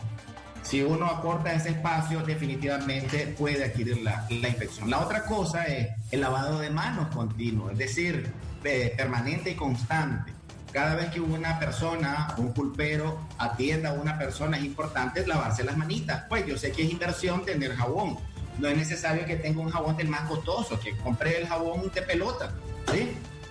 [0.67, 4.89] Si uno acorta ese espacio, definitivamente puede adquirir la, la infección.
[4.89, 8.29] La otra cosa es el lavado de manos continuo, es decir,
[8.61, 10.33] permanente y constante.
[10.73, 15.77] Cada vez que una persona, un pulpero, atienda a una persona, es importante lavarse las
[15.77, 16.25] manitas.
[16.27, 18.17] Pues yo sé que es inversión tener jabón.
[18.59, 22.01] No es necesario que tenga un jabón del más costoso, que compre el jabón de
[22.01, 22.51] pelota.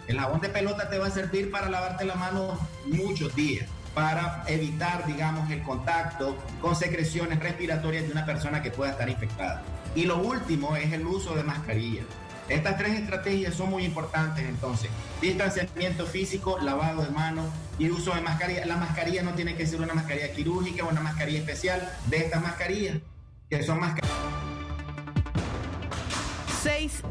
[0.06, 3.66] El jabón de pelota te va a servir para lavarte la mano muchos días.
[3.96, 9.62] Para evitar, digamos, el contacto con secreciones respiratorias de una persona que pueda estar infectada.
[9.94, 12.02] Y lo último es el uso de mascarilla.
[12.50, 14.90] Estas tres estrategias son muy importantes entonces.
[15.22, 17.46] Distanciamiento físico, lavado de manos
[17.78, 18.66] y uso de mascarilla.
[18.66, 22.42] La mascarilla no tiene que ser una mascarilla quirúrgica o una mascarilla especial de estas
[22.42, 22.98] mascarillas,
[23.48, 24.14] que son mascarillas.
[26.62, 27.02] 6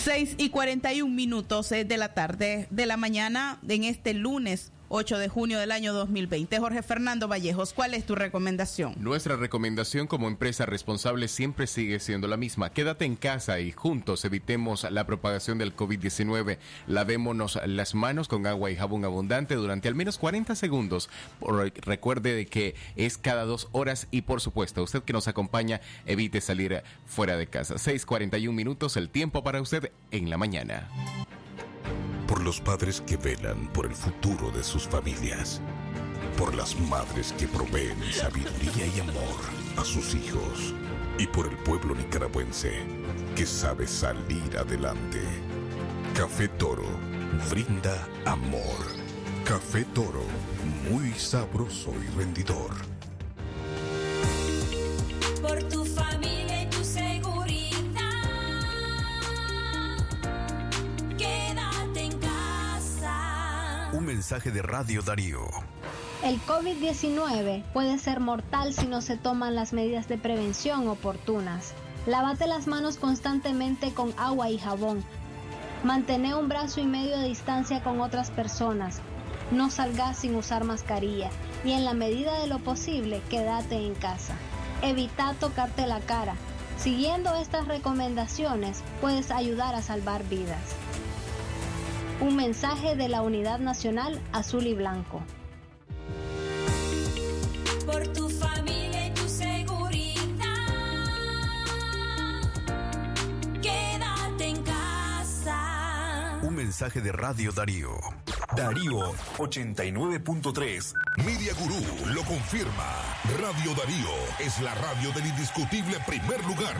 [0.00, 5.28] 6 y 41 minutos de la tarde de la mañana en este lunes 8 de
[5.28, 6.58] junio del año 2020.
[6.58, 8.94] Jorge Fernando Vallejos, ¿cuál es tu recomendación?
[8.98, 12.70] Nuestra recomendación como empresa responsable siempre sigue siendo la misma.
[12.70, 16.58] Quédate en casa y juntos evitemos la propagación del COVID-19.
[16.88, 21.08] Lavémonos las manos con agua y jabón abundante durante al menos 40 segundos.
[21.82, 26.40] recuerde de que es cada dos horas y por supuesto, usted que nos acompaña, evite
[26.40, 27.76] salir fuera de casa.
[27.76, 30.88] 6:41 minutos, el tiempo para usted en la mañana
[32.30, 35.60] por los padres que velan por el futuro de sus familias,
[36.38, 39.40] por las madres que proveen sabiduría y amor
[39.76, 40.72] a sus hijos,
[41.18, 42.70] y por el pueblo nicaragüense
[43.34, 45.20] que sabe salir adelante.
[46.14, 46.86] Café Toro
[47.50, 48.78] brinda amor.
[49.44, 50.22] Café Toro,
[50.88, 52.70] muy sabroso y rendidor.
[55.42, 56.39] Por tu familia
[64.20, 65.40] mensaje de Radio Darío.
[66.22, 71.72] El COVID-19 puede ser mortal si no se toman las medidas de prevención oportunas.
[72.04, 75.02] Lávate las manos constantemente con agua y jabón.
[75.84, 79.00] Mantén un brazo y medio de distancia con otras personas.
[79.52, 81.30] No salgas sin usar mascarilla
[81.64, 84.34] y en la medida de lo posible quédate en casa.
[84.82, 86.34] Evita tocarte la cara.
[86.76, 90.76] Siguiendo estas recomendaciones puedes ayudar a salvar vidas.
[92.20, 95.22] Un mensaje de la Unidad Nacional Azul y Blanco.
[97.86, 100.20] Por tu familia y tu seguridad.
[103.62, 106.40] Quédate en casa.
[106.42, 107.92] Un mensaje de Radio Darío.
[108.54, 110.92] Darío 89.3.
[111.24, 113.16] Media Gurú lo confirma.
[113.40, 116.76] Radio Darío es la radio del indiscutible primer lugar.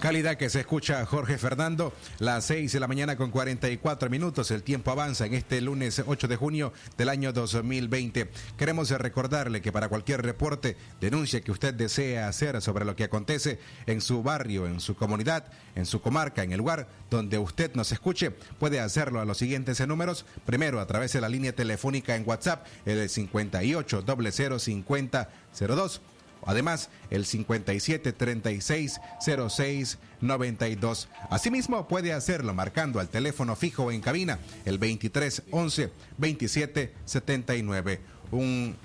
[0.00, 4.50] Calidad que se escucha Jorge Fernando, las 6 de la mañana con 44 minutos.
[4.50, 8.30] El tiempo avanza en este lunes 8 de junio del año 2020.
[8.58, 13.58] Queremos recordarle que para cualquier reporte, denuncia que usted desea hacer sobre lo que acontece
[13.86, 17.90] en su barrio, en su comunidad, en su comarca, en el lugar donde usted nos
[17.90, 20.26] escuche, puede hacerlo a los siguientes números.
[20.44, 25.28] Primero, a través de la línea telefónica en WhatsApp, el 58 0050
[25.58, 26.00] 02
[26.46, 29.00] Además, el 57 36
[29.48, 31.08] 06 92.
[31.28, 38.00] Asimismo, puede hacerlo marcando al teléfono fijo en cabina, el 23 11 27 79.
[38.30, 38.76] Un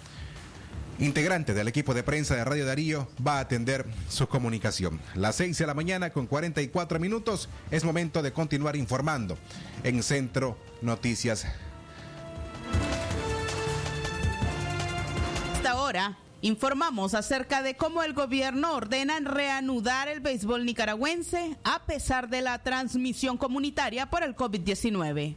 [0.99, 4.99] integrante del equipo de prensa de Radio Darío va a atender su comunicación.
[5.15, 9.37] Las 6 de la mañana con 44 minutos es momento de continuar informando
[9.83, 11.45] en Centro Noticias.
[15.55, 16.17] Hasta ahora.
[16.43, 22.63] Informamos acerca de cómo el gobierno ordena reanudar el béisbol nicaragüense a pesar de la
[22.63, 25.35] transmisión comunitaria por el COVID-19.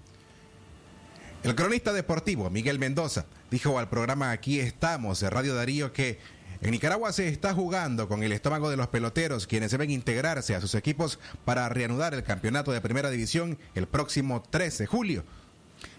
[1.42, 6.18] El cronista deportivo Miguel Mendoza dijo al programa Aquí estamos de Radio Darío que
[6.62, 10.62] en Nicaragua se está jugando con el estómago de los peloteros, quienes deben integrarse a
[10.62, 15.24] sus equipos para reanudar el campeonato de primera división el próximo 13 de julio.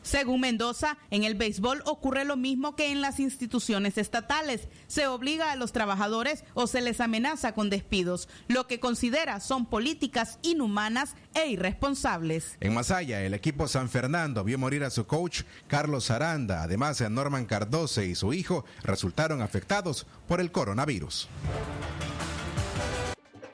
[0.05, 4.67] Según Mendoza, en el béisbol ocurre lo mismo que en las instituciones estatales.
[4.85, 9.65] Se obliga a los trabajadores o se les amenaza con despidos, lo que considera son
[9.65, 12.55] políticas inhumanas e irresponsables.
[12.59, 16.61] En Masaya, el equipo San Fernando vio morir a su coach Carlos Aranda.
[16.61, 21.29] Además, Norman Cardoso y su hijo resultaron afectados por el coronavirus.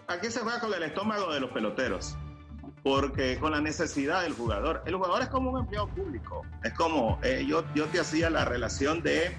[0.09, 2.17] Aquí se juega con el estómago de los peloteros
[2.83, 4.81] porque con la necesidad del jugador.
[4.85, 8.45] El jugador es como un empleado público, es como eh, yo, yo te hacía la
[8.45, 9.35] relación de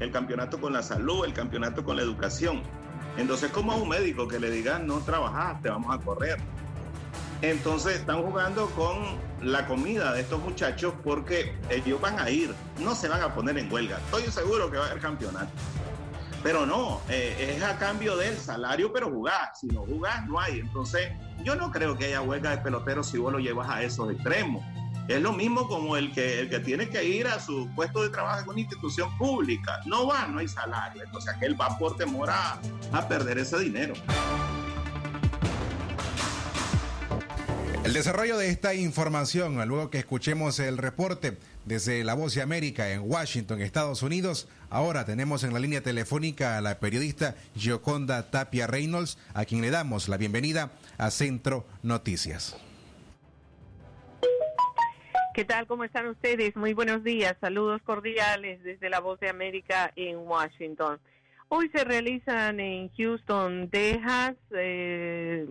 [0.00, 2.62] el campeonato con la salud, el campeonato con la educación.
[3.16, 6.38] Entonces, como a un médico que le diga, no trabajaste, vamos a correr.
[7.42, 8.98] Entonces, están jugando con
[9.42, 13.58] la comida de estos muchachos porque ellos van a ir, no se van a poner
[13.58, 13.98] en huelga.
[13.98, 15.50] Estoy seguro que va a haber campeonato.
[16.42, 19.52] Pero no, eh, es a cambio del salario, pero jugar.
[19.58, 20.58] Si no jugás, no hay.
[20.58, 21.10] Entonces,
[21.44, 24.64] yo no creo que haya huelga de peloteros si vos lo llevas a esos extremos.
[25.08, 28.08] Es lo mismo como el que, el que tiene que ir a su puesto de
[28.08, 29.80] trabajo en una institución pública.
[29.86, 31.02] No va, no hay salario.
[31.04, 32.60] Entonces aquel va por temor a,
[32.92, 33.94] a perder ese dinero.
[37.84, 42.90] El desarrollo de esta información, luego que escuchemos el reporte desde La Voz de América
[42.90, 48.66] en Washington, Estados Unidos, ahora tenemos en la línea telefónica a la periodista Gioconda Tapia
[48.66, 52.56] Reynolds, a quien le damos la bienvenida a Centro Noticias.
[55.34, 55.66] ¿Qué tal?
[55.66, 56.56] ¿Cómo están ustedes?
[56.56, 57.34] Muy buenos días.
[57.40, 60.98] Saludos cordiales desde La Voz de América en Washington.
[61.48, 65.46] Hoy se realizan en Houston, Texas, eh,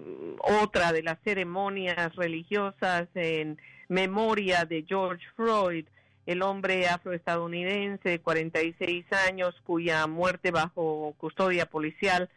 [0.61, 5.85] otra de las ceremonias religiosas en memoria de George Floyd,
[6.25, 12.29] el hombre afroestadounidense de 46 años cuya muerte bajo custodia policial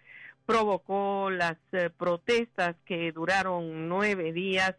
[0.46, 4.74] provocó las eh, protestas que duraron nueve días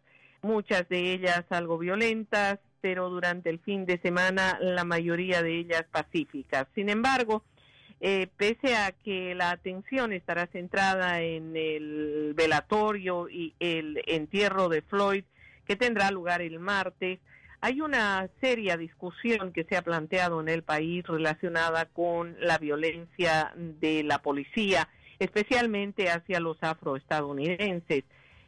[0.46, 5.86] muchas de ellas algo violentas, pero durante el fin de semana la mayoría de ellas
[5.92, 6.68] pacíficas.
[6.76, 7.44] Sin embargo,
[8.00, 14.84] eh, pese a que la atención estará centrada en el velatorio y el entierro de
[14.84, 15.24] Floyd,
[15.66, 17.20] que tendrá lugar el martes,
[17.66, 23.54] hay una seria discusión que se ha planteado en el país relacionada con la violencia
[23.56, 24.88] de la policía,
[25.18, 28.04] especialmente hacia los afroestadounidenses.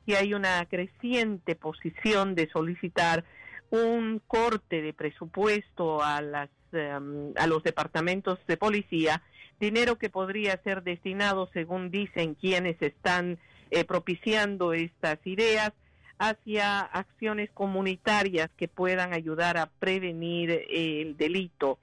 [0.05, 3.25] Y hay una creciente posición de solicitar
[3.71, 9.23] un corte de presupuesto a las em, a los departamentos de policía,
[9.59, 13.39] dinero que podría ser destinado, según dicen quienes están
[13.71, 15.73] eh, propiciando estas ideas,
[16.19, 21.79] hacia acciones comunitarias que puedan ayudar a prevenir el delito.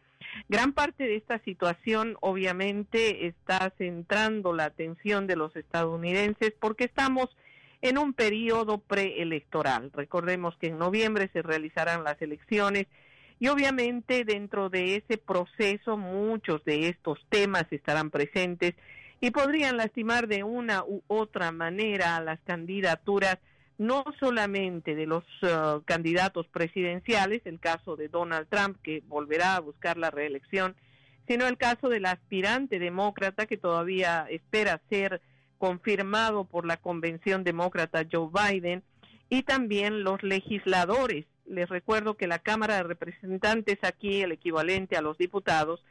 [0.49, 7.29] Gran parte de esta situación obviamente está centrando la atención de los estadounidenses porque estamos
[7.83, 9.93] en un periodo preelectoral.
[9.93, 12.87] Recordemos que en noviembre se realizarán las elecciones
[13.39, 18.75] y obviamente dentro de ese proceso muchos de estos temas estarán presentes
[19.21, 23.39] y podrían lastimar de una u otra manera a las candidaturas
[23.79, 29.61] no solamente de los uh, candidatos presidenciales, el caso de Donald Trump que volverá a
[29.61, 30.77] buscar la reelección,
[31.27, 35.21] sino el caso del aspirante demócrata que todavía espera ser
[35.59, 38.83] confirmado por la Convención Demócrata Joe Biden
[39.31, 41.27] y también los legisladores.
[41.47, 45.83] Les recuerdo que la Cámara de Representantes aquí, el equivalente a los diputados,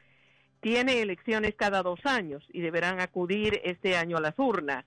[0.62, 4.86] tiene elecciones cada dos años y deberán acudir este año a las urnas.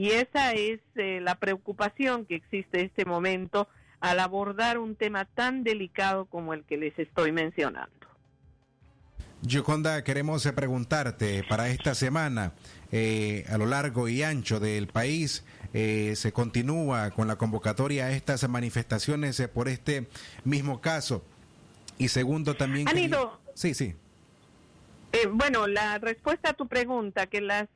[0.00, 3.68] Y esa es eh, la preocupación que existe en este momento
[4.00, 8.06] al abordar un tema tan delicado como el que les estoy mencionando.
[9.42, 12.54] Yoconda, queremos eh, preguntarte para esta semana,
[12.90, 15.44] eh, a lo largo y ancho del país,
[15.74, 20.08] eh, se continúa con la convocatoria a estas manifestaciones por este
[20.44, 21.22] mismo caso.
[21.98, 22.88] Y segundo, también...
[22.88, 23.38] Han ido...
[23.52, 23.96] Sí, sí.
[25.32, 27.68] Bueno, la respuesta a tu pregunta, que las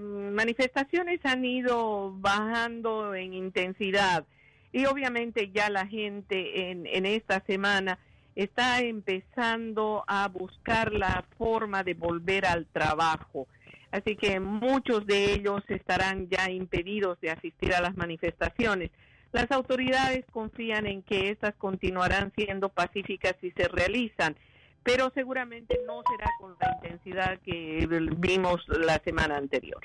[0.00, 4.24] manifestaciones han ido bajando en intensidad
[4.72, 7.98] y obviamente ya la gente en, en esta semana
[8.34, 13.46] está empezando a buscar la forma de volver al trabajo.
[13.90, 18.90] Así que muchos de ellos estarán ya impedidos de asistir a las manifestaciones.
[19.32, 24.34] Las autoridades confían en que estas continuarán siendo pacíficas si se realizan,
[24.82, 29.80] pero seguramente no será con la intensidad que vimos la semana anterior.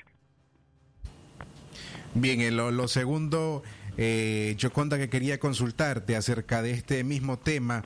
[2.14, 3.62] Bien, eh, lo, lo segundo,
[3.96, 7.84] eh, Yoconda, que quería consultarte acerca de este mismo tema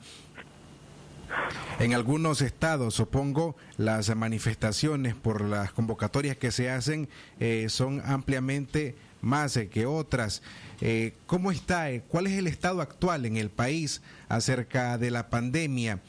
[1.79, 7.09] en algunos estados, supongo, las manifestaciones por las convocatorias que se hacen
[7.39, 10.43] eh, son ampliamente más eh, que otras.
[10.85, 11.87] Eh, ¿Cómo está?
[12.09, 16.01] ¿Cuál es el estado actual en el país acerca de la pandemia?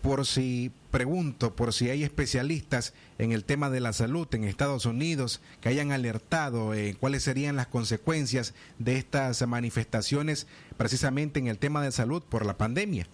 [0.00, 4.86] por si pregunto, por si hay especialistas en el tema de la salud en Estados
[4.86, 10.46] Unidos que hayan alertado cuáles serían las consecuencias de estas manifestaciones
[10.78, 13.06] precisamente en el tema de salud por la pandemia.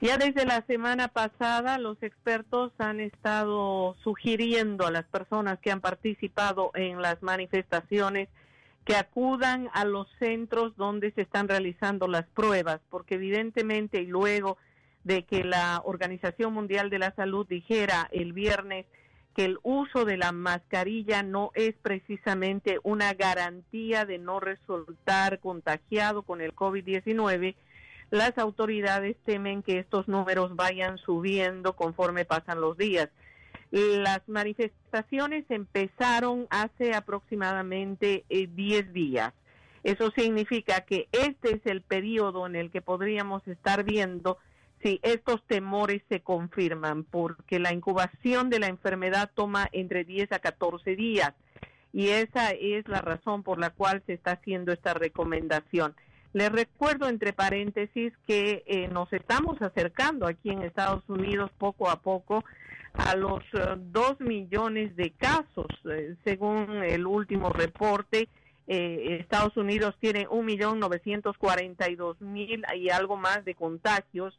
[0.00, 5.80] Ya desde la semana pasada los expertos han estado sugiriendo a las personas que han
[5.80, 8.28] participado en las manifestaciones
[8.86, 14.58] que acudan a los centros donde se están realizando las pruebas, porque evidentemente y luego
[15.02, 18.86] de que la Organización Mundial de la Salud dijera el viernes
[19.34, 26.22] que el uso de la mascarilla no es precisamente una garantía de no resultar contagiado
[26.22, 27.56] con el COVID-19,
[28.10, 33.10] las autoridades temen que estos números vayan subiendo conforme pasan los días.
[33.70, 39.32] Las manifestaciones empezaron hace aproximadamente 10 días.
[39.82, 44.38] Eso significa que este es el periodo en el que podríamos estar viendo
[44.82, 50.38] si estos temores se confirman, porque la incubación de la enfermedad toma entre 10 a
[50.38, 51.32] 14 días
[51.92, 55.94] y esa es la razón por la cual se está haciendo esta recomendación.
[56.34, 62.00] Les recuerdo entre paréntesis que eh, nos estamos acercando aquí en Estados Unidos poco a
[62.00, 62.44] poco
[62.96, 68.28] a los eh, dos millones de casos, eh, según el último reporte
[68.66, 74.36] eh, Estados Unidos tiene 1.942.000 y algo más de contagios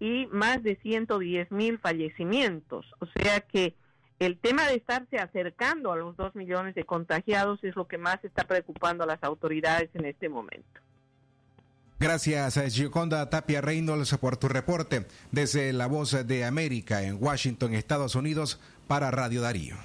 [0.00, 2.86] y más de 110.000 fallecimientos.
[2.98, 3.74] O sea que
[4.18, 8.24] el tema de estarse acercando a los 2 millones de contagiados es lo que más
[8.24, 10.80] está preocupando a las autoridades en este momento.
[12.00, 18.14] Gracias, Gioconda Tapia Reynolds, por tu reporte desde La Voz de América en Washington, Estados
[18.14, 19.76] Unidos, para Radio Darío.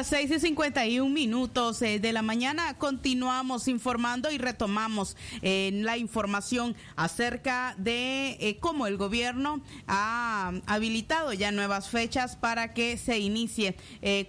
[0.00, 5.98] Las 6 y 51 minutos eh, de la mañana continuamos informando y retomamos eh, la
[5.98, 13.18] información acerca de eh, cómo el gobierno ha habilitado ya nuevas fechas para que se
[13.18, 13.76] inicie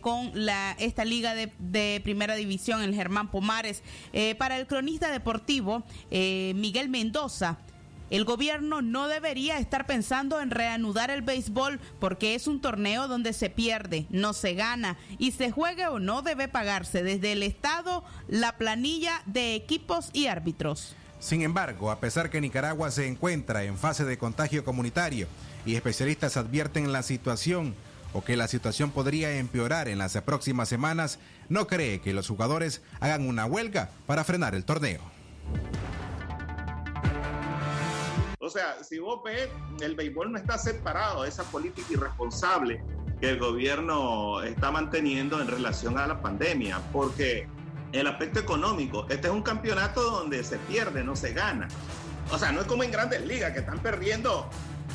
[0.02, 3.82] con la, esta liga de, de primera división, el Germán Pomares.
[4.38, 7.60] para el cronista deportivo, Miguel Mendoza,
[8.12, 13.32] el gobierno no debería estar pensando en reanudar el béisbol porque es un torneo donde
[13.32, 18.04] se pierde, no se gana y se juegue o no debe pagarse desde el Estado
[18.28, 20.94] la planilla de equipos y árbitros.
[21.20, 25.28] Sin embargo, a pesar que Nicaragua se encuentra en fase de contagio comunitario
[25.66, 27.76] y especialistas advierten la situación
[28.12, 32.82] o que la situación podría empeorar en las próximas semanas, no cree que los jugadores
[33.00, 35.21] hagan una huelga para frenar el torneo.
[38.52, 39.50] Sea, si vos ves,
[39.80, 42.84] el béisbol no está separado de esa política irresponsable
[43.20, 47.48] que el gobierno está manteniendo en relación a la pandemia, porque
[47.92, 51.68] el aspecto económico, este es un campeonato donde se pierde, no se gana.
[52.32, 54.50] O sea, no es como en grandes ligas que están perdiendo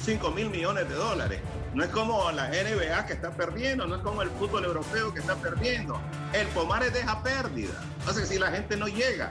[0.05, 1.41] 5 mil millones de dólares.
[1.75, 5.21] No es como la NBA que está perdiendo, no es como el fútbol europeo que
[5.21, 6.01] está perdiendo.
[6.33, 7.83] El Pomares deja pérdida.
[8.09, 9.31] O sea, si la gente no llega,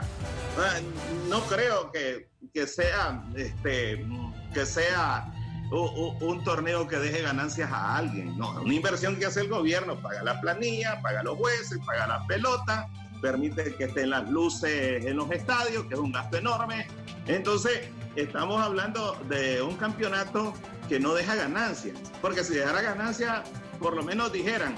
[1.28, 4.06] no creo que, que sea, este,
[4.54, 5.32] que sea
[5.70, 8.36] un, torneo que deje ganancias a alguien.
[8.38, 12.26] No, una inversión que hace el gobierno, paga la planilla, paga los jueces, paga la
[12.26, 12.88] pelota,
[13.20, 16.86] permite que estén las luces en los estadios, que es un gasto enorme.
[17.26, 20.54] Entonces, estamos hablando de un campeonato
[20.88, 23.42] que no deja ganancias, porque si dejara ganancias,
[23.80, 24.74] por lo menos dijeran,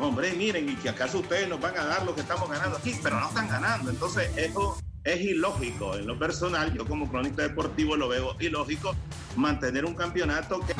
[0.00, 2.98] hombre, miren, y que acaso ustedes nos van a dar lo que estamos ganando aquí,
[3.02, 3.90] pero no están ganando.
[3.90, 4.76] Entonces, eso
[5.06, 5.96] es ilógico.
[5.96, 8.94] En lo personal, yo como cronista deportivo lo veo ilógico
[9.36, 10.74] mantener un campeonato que...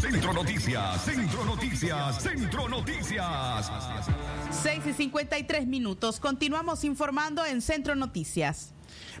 [0.00, 3.70] Centro Noticias, Centro Noticias, Centro Noticias.
[4.50, 6.20] 6 y 53 minutos.
[6.20, 8.72] Continuamos informando en Centro Noticias.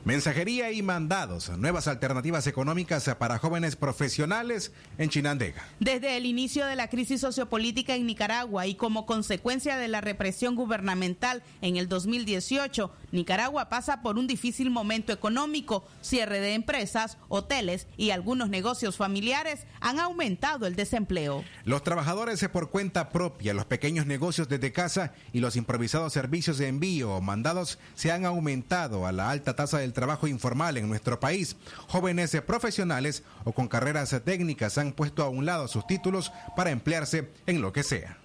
[0.04, 5.62] Mensajería y mandados, nuevas alternativas económicas para jóvenes profesionales en Chinandega.
[5.78, 10.56] Desde el inicio de la crisis sociopolítica en Nicaragua y como consecuencia de la represión
[10.56, 15.84] gubernamental en el 2018, Nicaragua pasa por un difícil momento económico.
[16.00, 21.44] Cierre de empresas, hoteles y algunos negocios familiares han aumentado el desempleo.
[21.64, 26.68] Los trabajadores por cuenta propia, los pequeños negocios desde casa y los improvisados servicios de
[26.68, 31.20] envío o mandados se han aumentado a la alta tasa del trabajo informal en nuestro
[31.20, 31.56] país.
[31.88, 37.30] Jóvenes profesionales o con carreras técnicas han puesto a un lado sus títulos para emplearse
[37.46, 38.18] en lo que sea.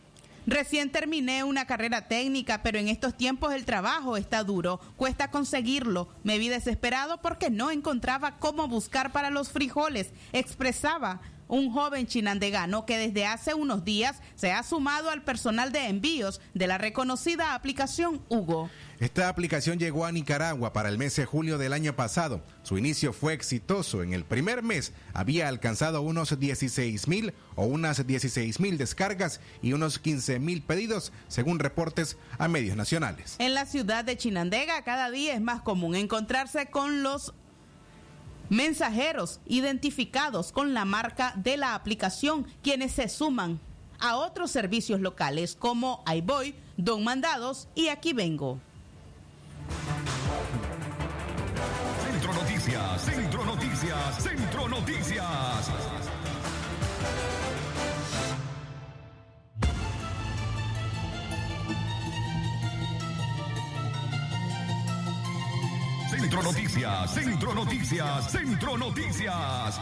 [0.48, 6.08] Recién terminé una carrera técnica, pero en estos tiempos el trabajo está duro, cuesta conseguirlo.
[6.24, 12.86] Me vi desesperado porque no encontraba cómo buscar para los frijoles, expresaba un joven chinandegano
[12.86, 17.54] que desde hace unos días se ha sumado al personal de envíos de la reconocida
[17.54, 18.70] aplicación Hugo.
[19.00, 22.42] Esta aplicación llegó a Nicaragua para el mes de julio del año pasado.
[22.64, 24.04] Su inicio fue exitoso.
[24.04, 29.74] En el primer mes había alcanzado unos 16 mil o unas 16 mil descargas y
[29.74, 33.36] unos 15 mil pedidos, según reportes a medios nacionales.
[33.40, 37.34] En la ciudad de Chinandega cada día es más común encontrarse con los
[38.50, 43.60] mensajeros identificados con la marca de la aplicación, quienes se suman
[44.00, 48.60] a otros servicios locales como iBoy, Don Mandados y Aquí Vengo.
[52.04, 55.95] Centro Noticias, Centro Noticias, Centro Noticias.
[66.26, 69.80] Centro Noticias, Centro Noticias, Centro Noticias.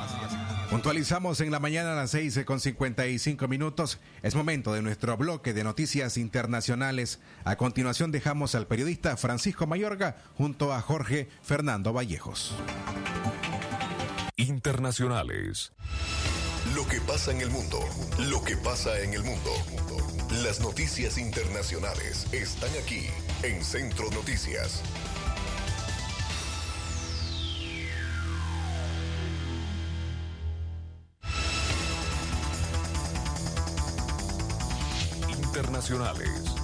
[0.69, 3.97] Puntualizamos en la mañana a las 6 con 55 minutos.
[4.23, 7.21] Es momento de nuestro bloque de noticias internacionales.
[7.45, 12.53] A continuación dejamos al periodista Francisco Mayorga junto a Jorge Fernando Vallejos.
[14.35, 15.71] Internacionales.
[16.75, 17.79] Lo que pasa en el mundo.
[18.19, 19.51] Lo que pasa en el mundo.
[20.43, 23.05] Las noticias internacionales están aquí
[23.43, 24.83] en Centro Noticias.
[35.73, 36.62] Internacionales.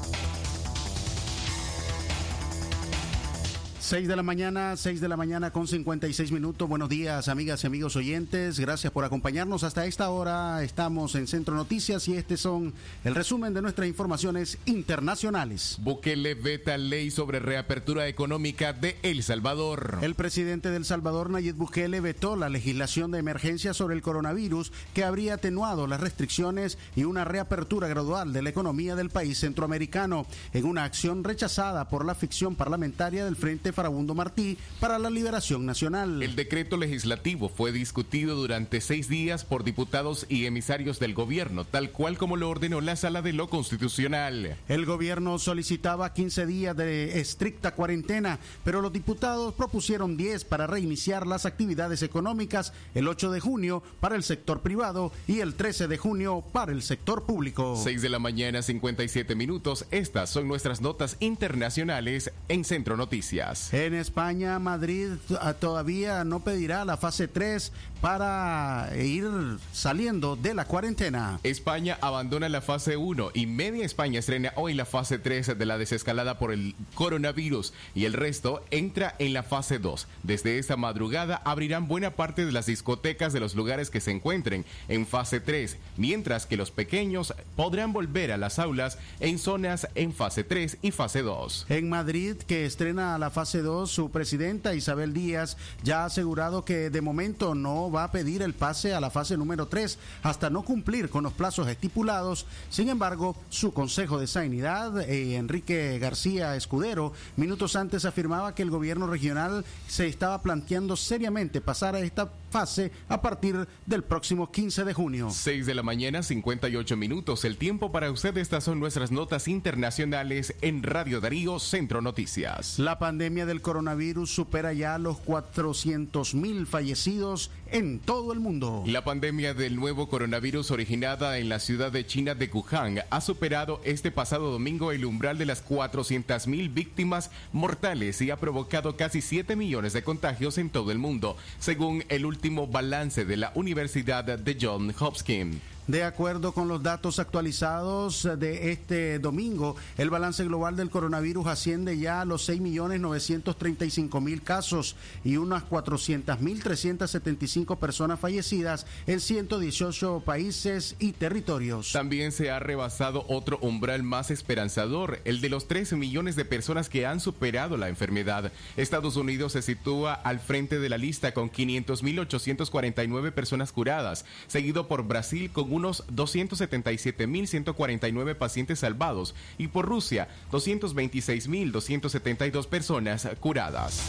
[3.79, 6.67] 6 de la mañana, 6 de la mañana con 56 minutos.
[6.67, 8.59] Buenos días, amigas y amigos oyentes.
[8.59, 10.61] Gracias por acompañarnos hasta esta hora.
[10.63, 12.73] Estamos en Centro Noticias y este son
[13.05, 15.77] el resumen de nuestras informaciones internacionales.
[15.81, 19.99] Bukele veta ley sobre reapertura económica de El Salvador.
[20.01, 25.05] El presidente del Salvador, Nayib Bukele, vetó la legislación de emergencia sobre el coronavirus que
[25.05, 30.65] habría atenuado las restricciones y una reapertura gradual de la economía del país centroamericano en
[30.65, 36.21] una acción rechazada por la ficción parlamentaria del Frente Farabundo Martí para la Liberación Nacional.
[36.21, 41.91] El decreto legislativo fue discutido durante seis días por diputados y emisarios del gobierno, tal
[41.91, 44.57] cual como lo ordenó la Sala de lo Constitucional.
[44.67, 51.25] El gobierno solicitaba 15 días de estricta cuarentena, pero los diputados propusieron 10 para reiniciar
[51.25, 55.97] las actividades económicas el 8 de junio para el sector privado y el 13 de
[55.97, 57.79] junio para el sector público.
[57.81, 59.85] 6 de la mañana, 57 minutos.
[59.89, 63.58] Estas son nuestras notas internacionales en Centro Noticias.
[63.71, 65.11] En España, Madrid
[65.59, 67.71] todavía no pedirá la fase 3
[68.01, 69.27] para ir
[69.73, 71.39] saliendo de la cuarentena.
[71.43, 75.77] España abandona la fase 1 y media España estrena hoy la fase 3 de la
[75.77, 80.07] desescalada por el coronavirus y el resto entra en la fase 2.
[80.23, 84.65] Desde esta madrugada abrirán buena parte de las discotecas de los lugares que se encuentren
[84.87, 90.13] en fase 3, mientras que los pequeños podrán volver a las aulas en zonas en
[90.13, 91.65] fase 3 y fase 2.
[91.69, 96.89] En Madrid, que estrena la fase 2, su presidenta Isabel Díaz ya ha asegurado que
[96.89, 100.63] de momento no va a pedir el pase a la fase número 3 hasta no
[100.63, 102.45] cumplir con los plazos estipulados.
[102.69, 108.69] Sin embargo, su Consejo de Sanidad, eh, Enrique García Escudero, minutos antes afirmaba que el
[108.69, 114.85] gobierno regional se estaba planteando seriamente pasar a esta fase a partir del próximo 15
[114.85, 115.29] de junio.
[115.31, 117.45] 6 de la mañana, 58 minutos.
[117.45, 118.37] El tiempo para usted.
[118.37, 122.79] Estas son nuestras notas internacionales en Radio Darío Centro Noticias.
[122.79, 128.83] La pandemia del coronavirus supera ya los 400 mil fallecidos en todo el mundo.
[128.87, 133.81] La pandemia del nuevo coronavirus originada en la ciudad de China de Wuhan ha superado
[133.83, 139.21] este pasado domingo el umbral de las 400 mil víctimas mortales y ha provocado casi
[139.21, 144.23] 7 millones de contagios en todo el mundo, según el último balance de la Universidad
[144.23, 145.57] de John Hopkins.
[145.89, 151.97] De acuerdo con los datos actualizados de este domingo, el balance global del coronavirus asciende
[151.97, 161.91] ya a los 6.935.000 casos y unas 400.375 personas fallecidas en 118 países y territorios.
[161.91, 166.87] También se ha rebasado otro umbral más esperanzador, el de los 13 millones de personas
[166.87, 168.51] que han superado la enfermedad.
[168.77, 175.07] Estados Unidos se sitúa al frente de la lista con 500.849 personas curadas, seguido por
[175.07, 184.01] Brasil con unos 277.149 pacientes salvados y por Rusia 226.272 personas curadas.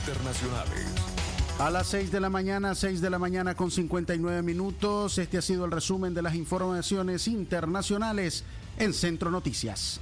[0.00, 0.88] Internacionales.
[1.58, 5.42] A las 6 de la mañana, 6 de la mañana con 59 minutos, este ha
[5.42, 8.44] sido el resumen de las informaciones internacionales
[8.78, 10.00] en Centro Noticias.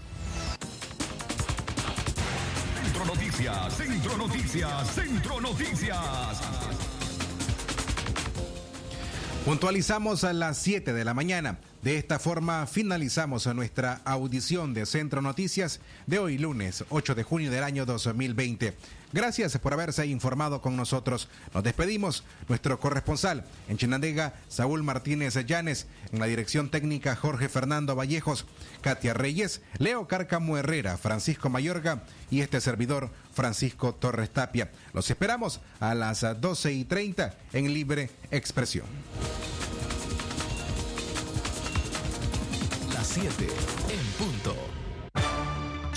[2.85, 6.98] Centro Noticias, Centro Noticias, Centro Noticias.
[9.45, 11.59] Puntualizamos a las 7 de la mañana.
[11.83, 17.51] De esta forma finalizamos nuestra audición de Centro Noticias de hoy lunes 8 de junio
[17.51, 18.75] del año 2020.
[19.13, 21.29] Gracias por haberse informado con nosotros.
[21.55, 22.25] Nos despedimos.
[22.49, 28.45] Nuestro corresponsal en Chinandega, Saúl Martínez Llanes, en la dirección técnica Jorge Fernando Vallejos,
[28.83, 34.69] Katia Reyes, Leo Cárcamo Herrera, Francisco Mayorga y este servidor Francisco Torres Tapia.
[34.93, 38.87] Los esperamos a las 12 y 30 en Libre Expresión.
[42.93, 43.47] Las 7
[43.91, 44.78] en punto.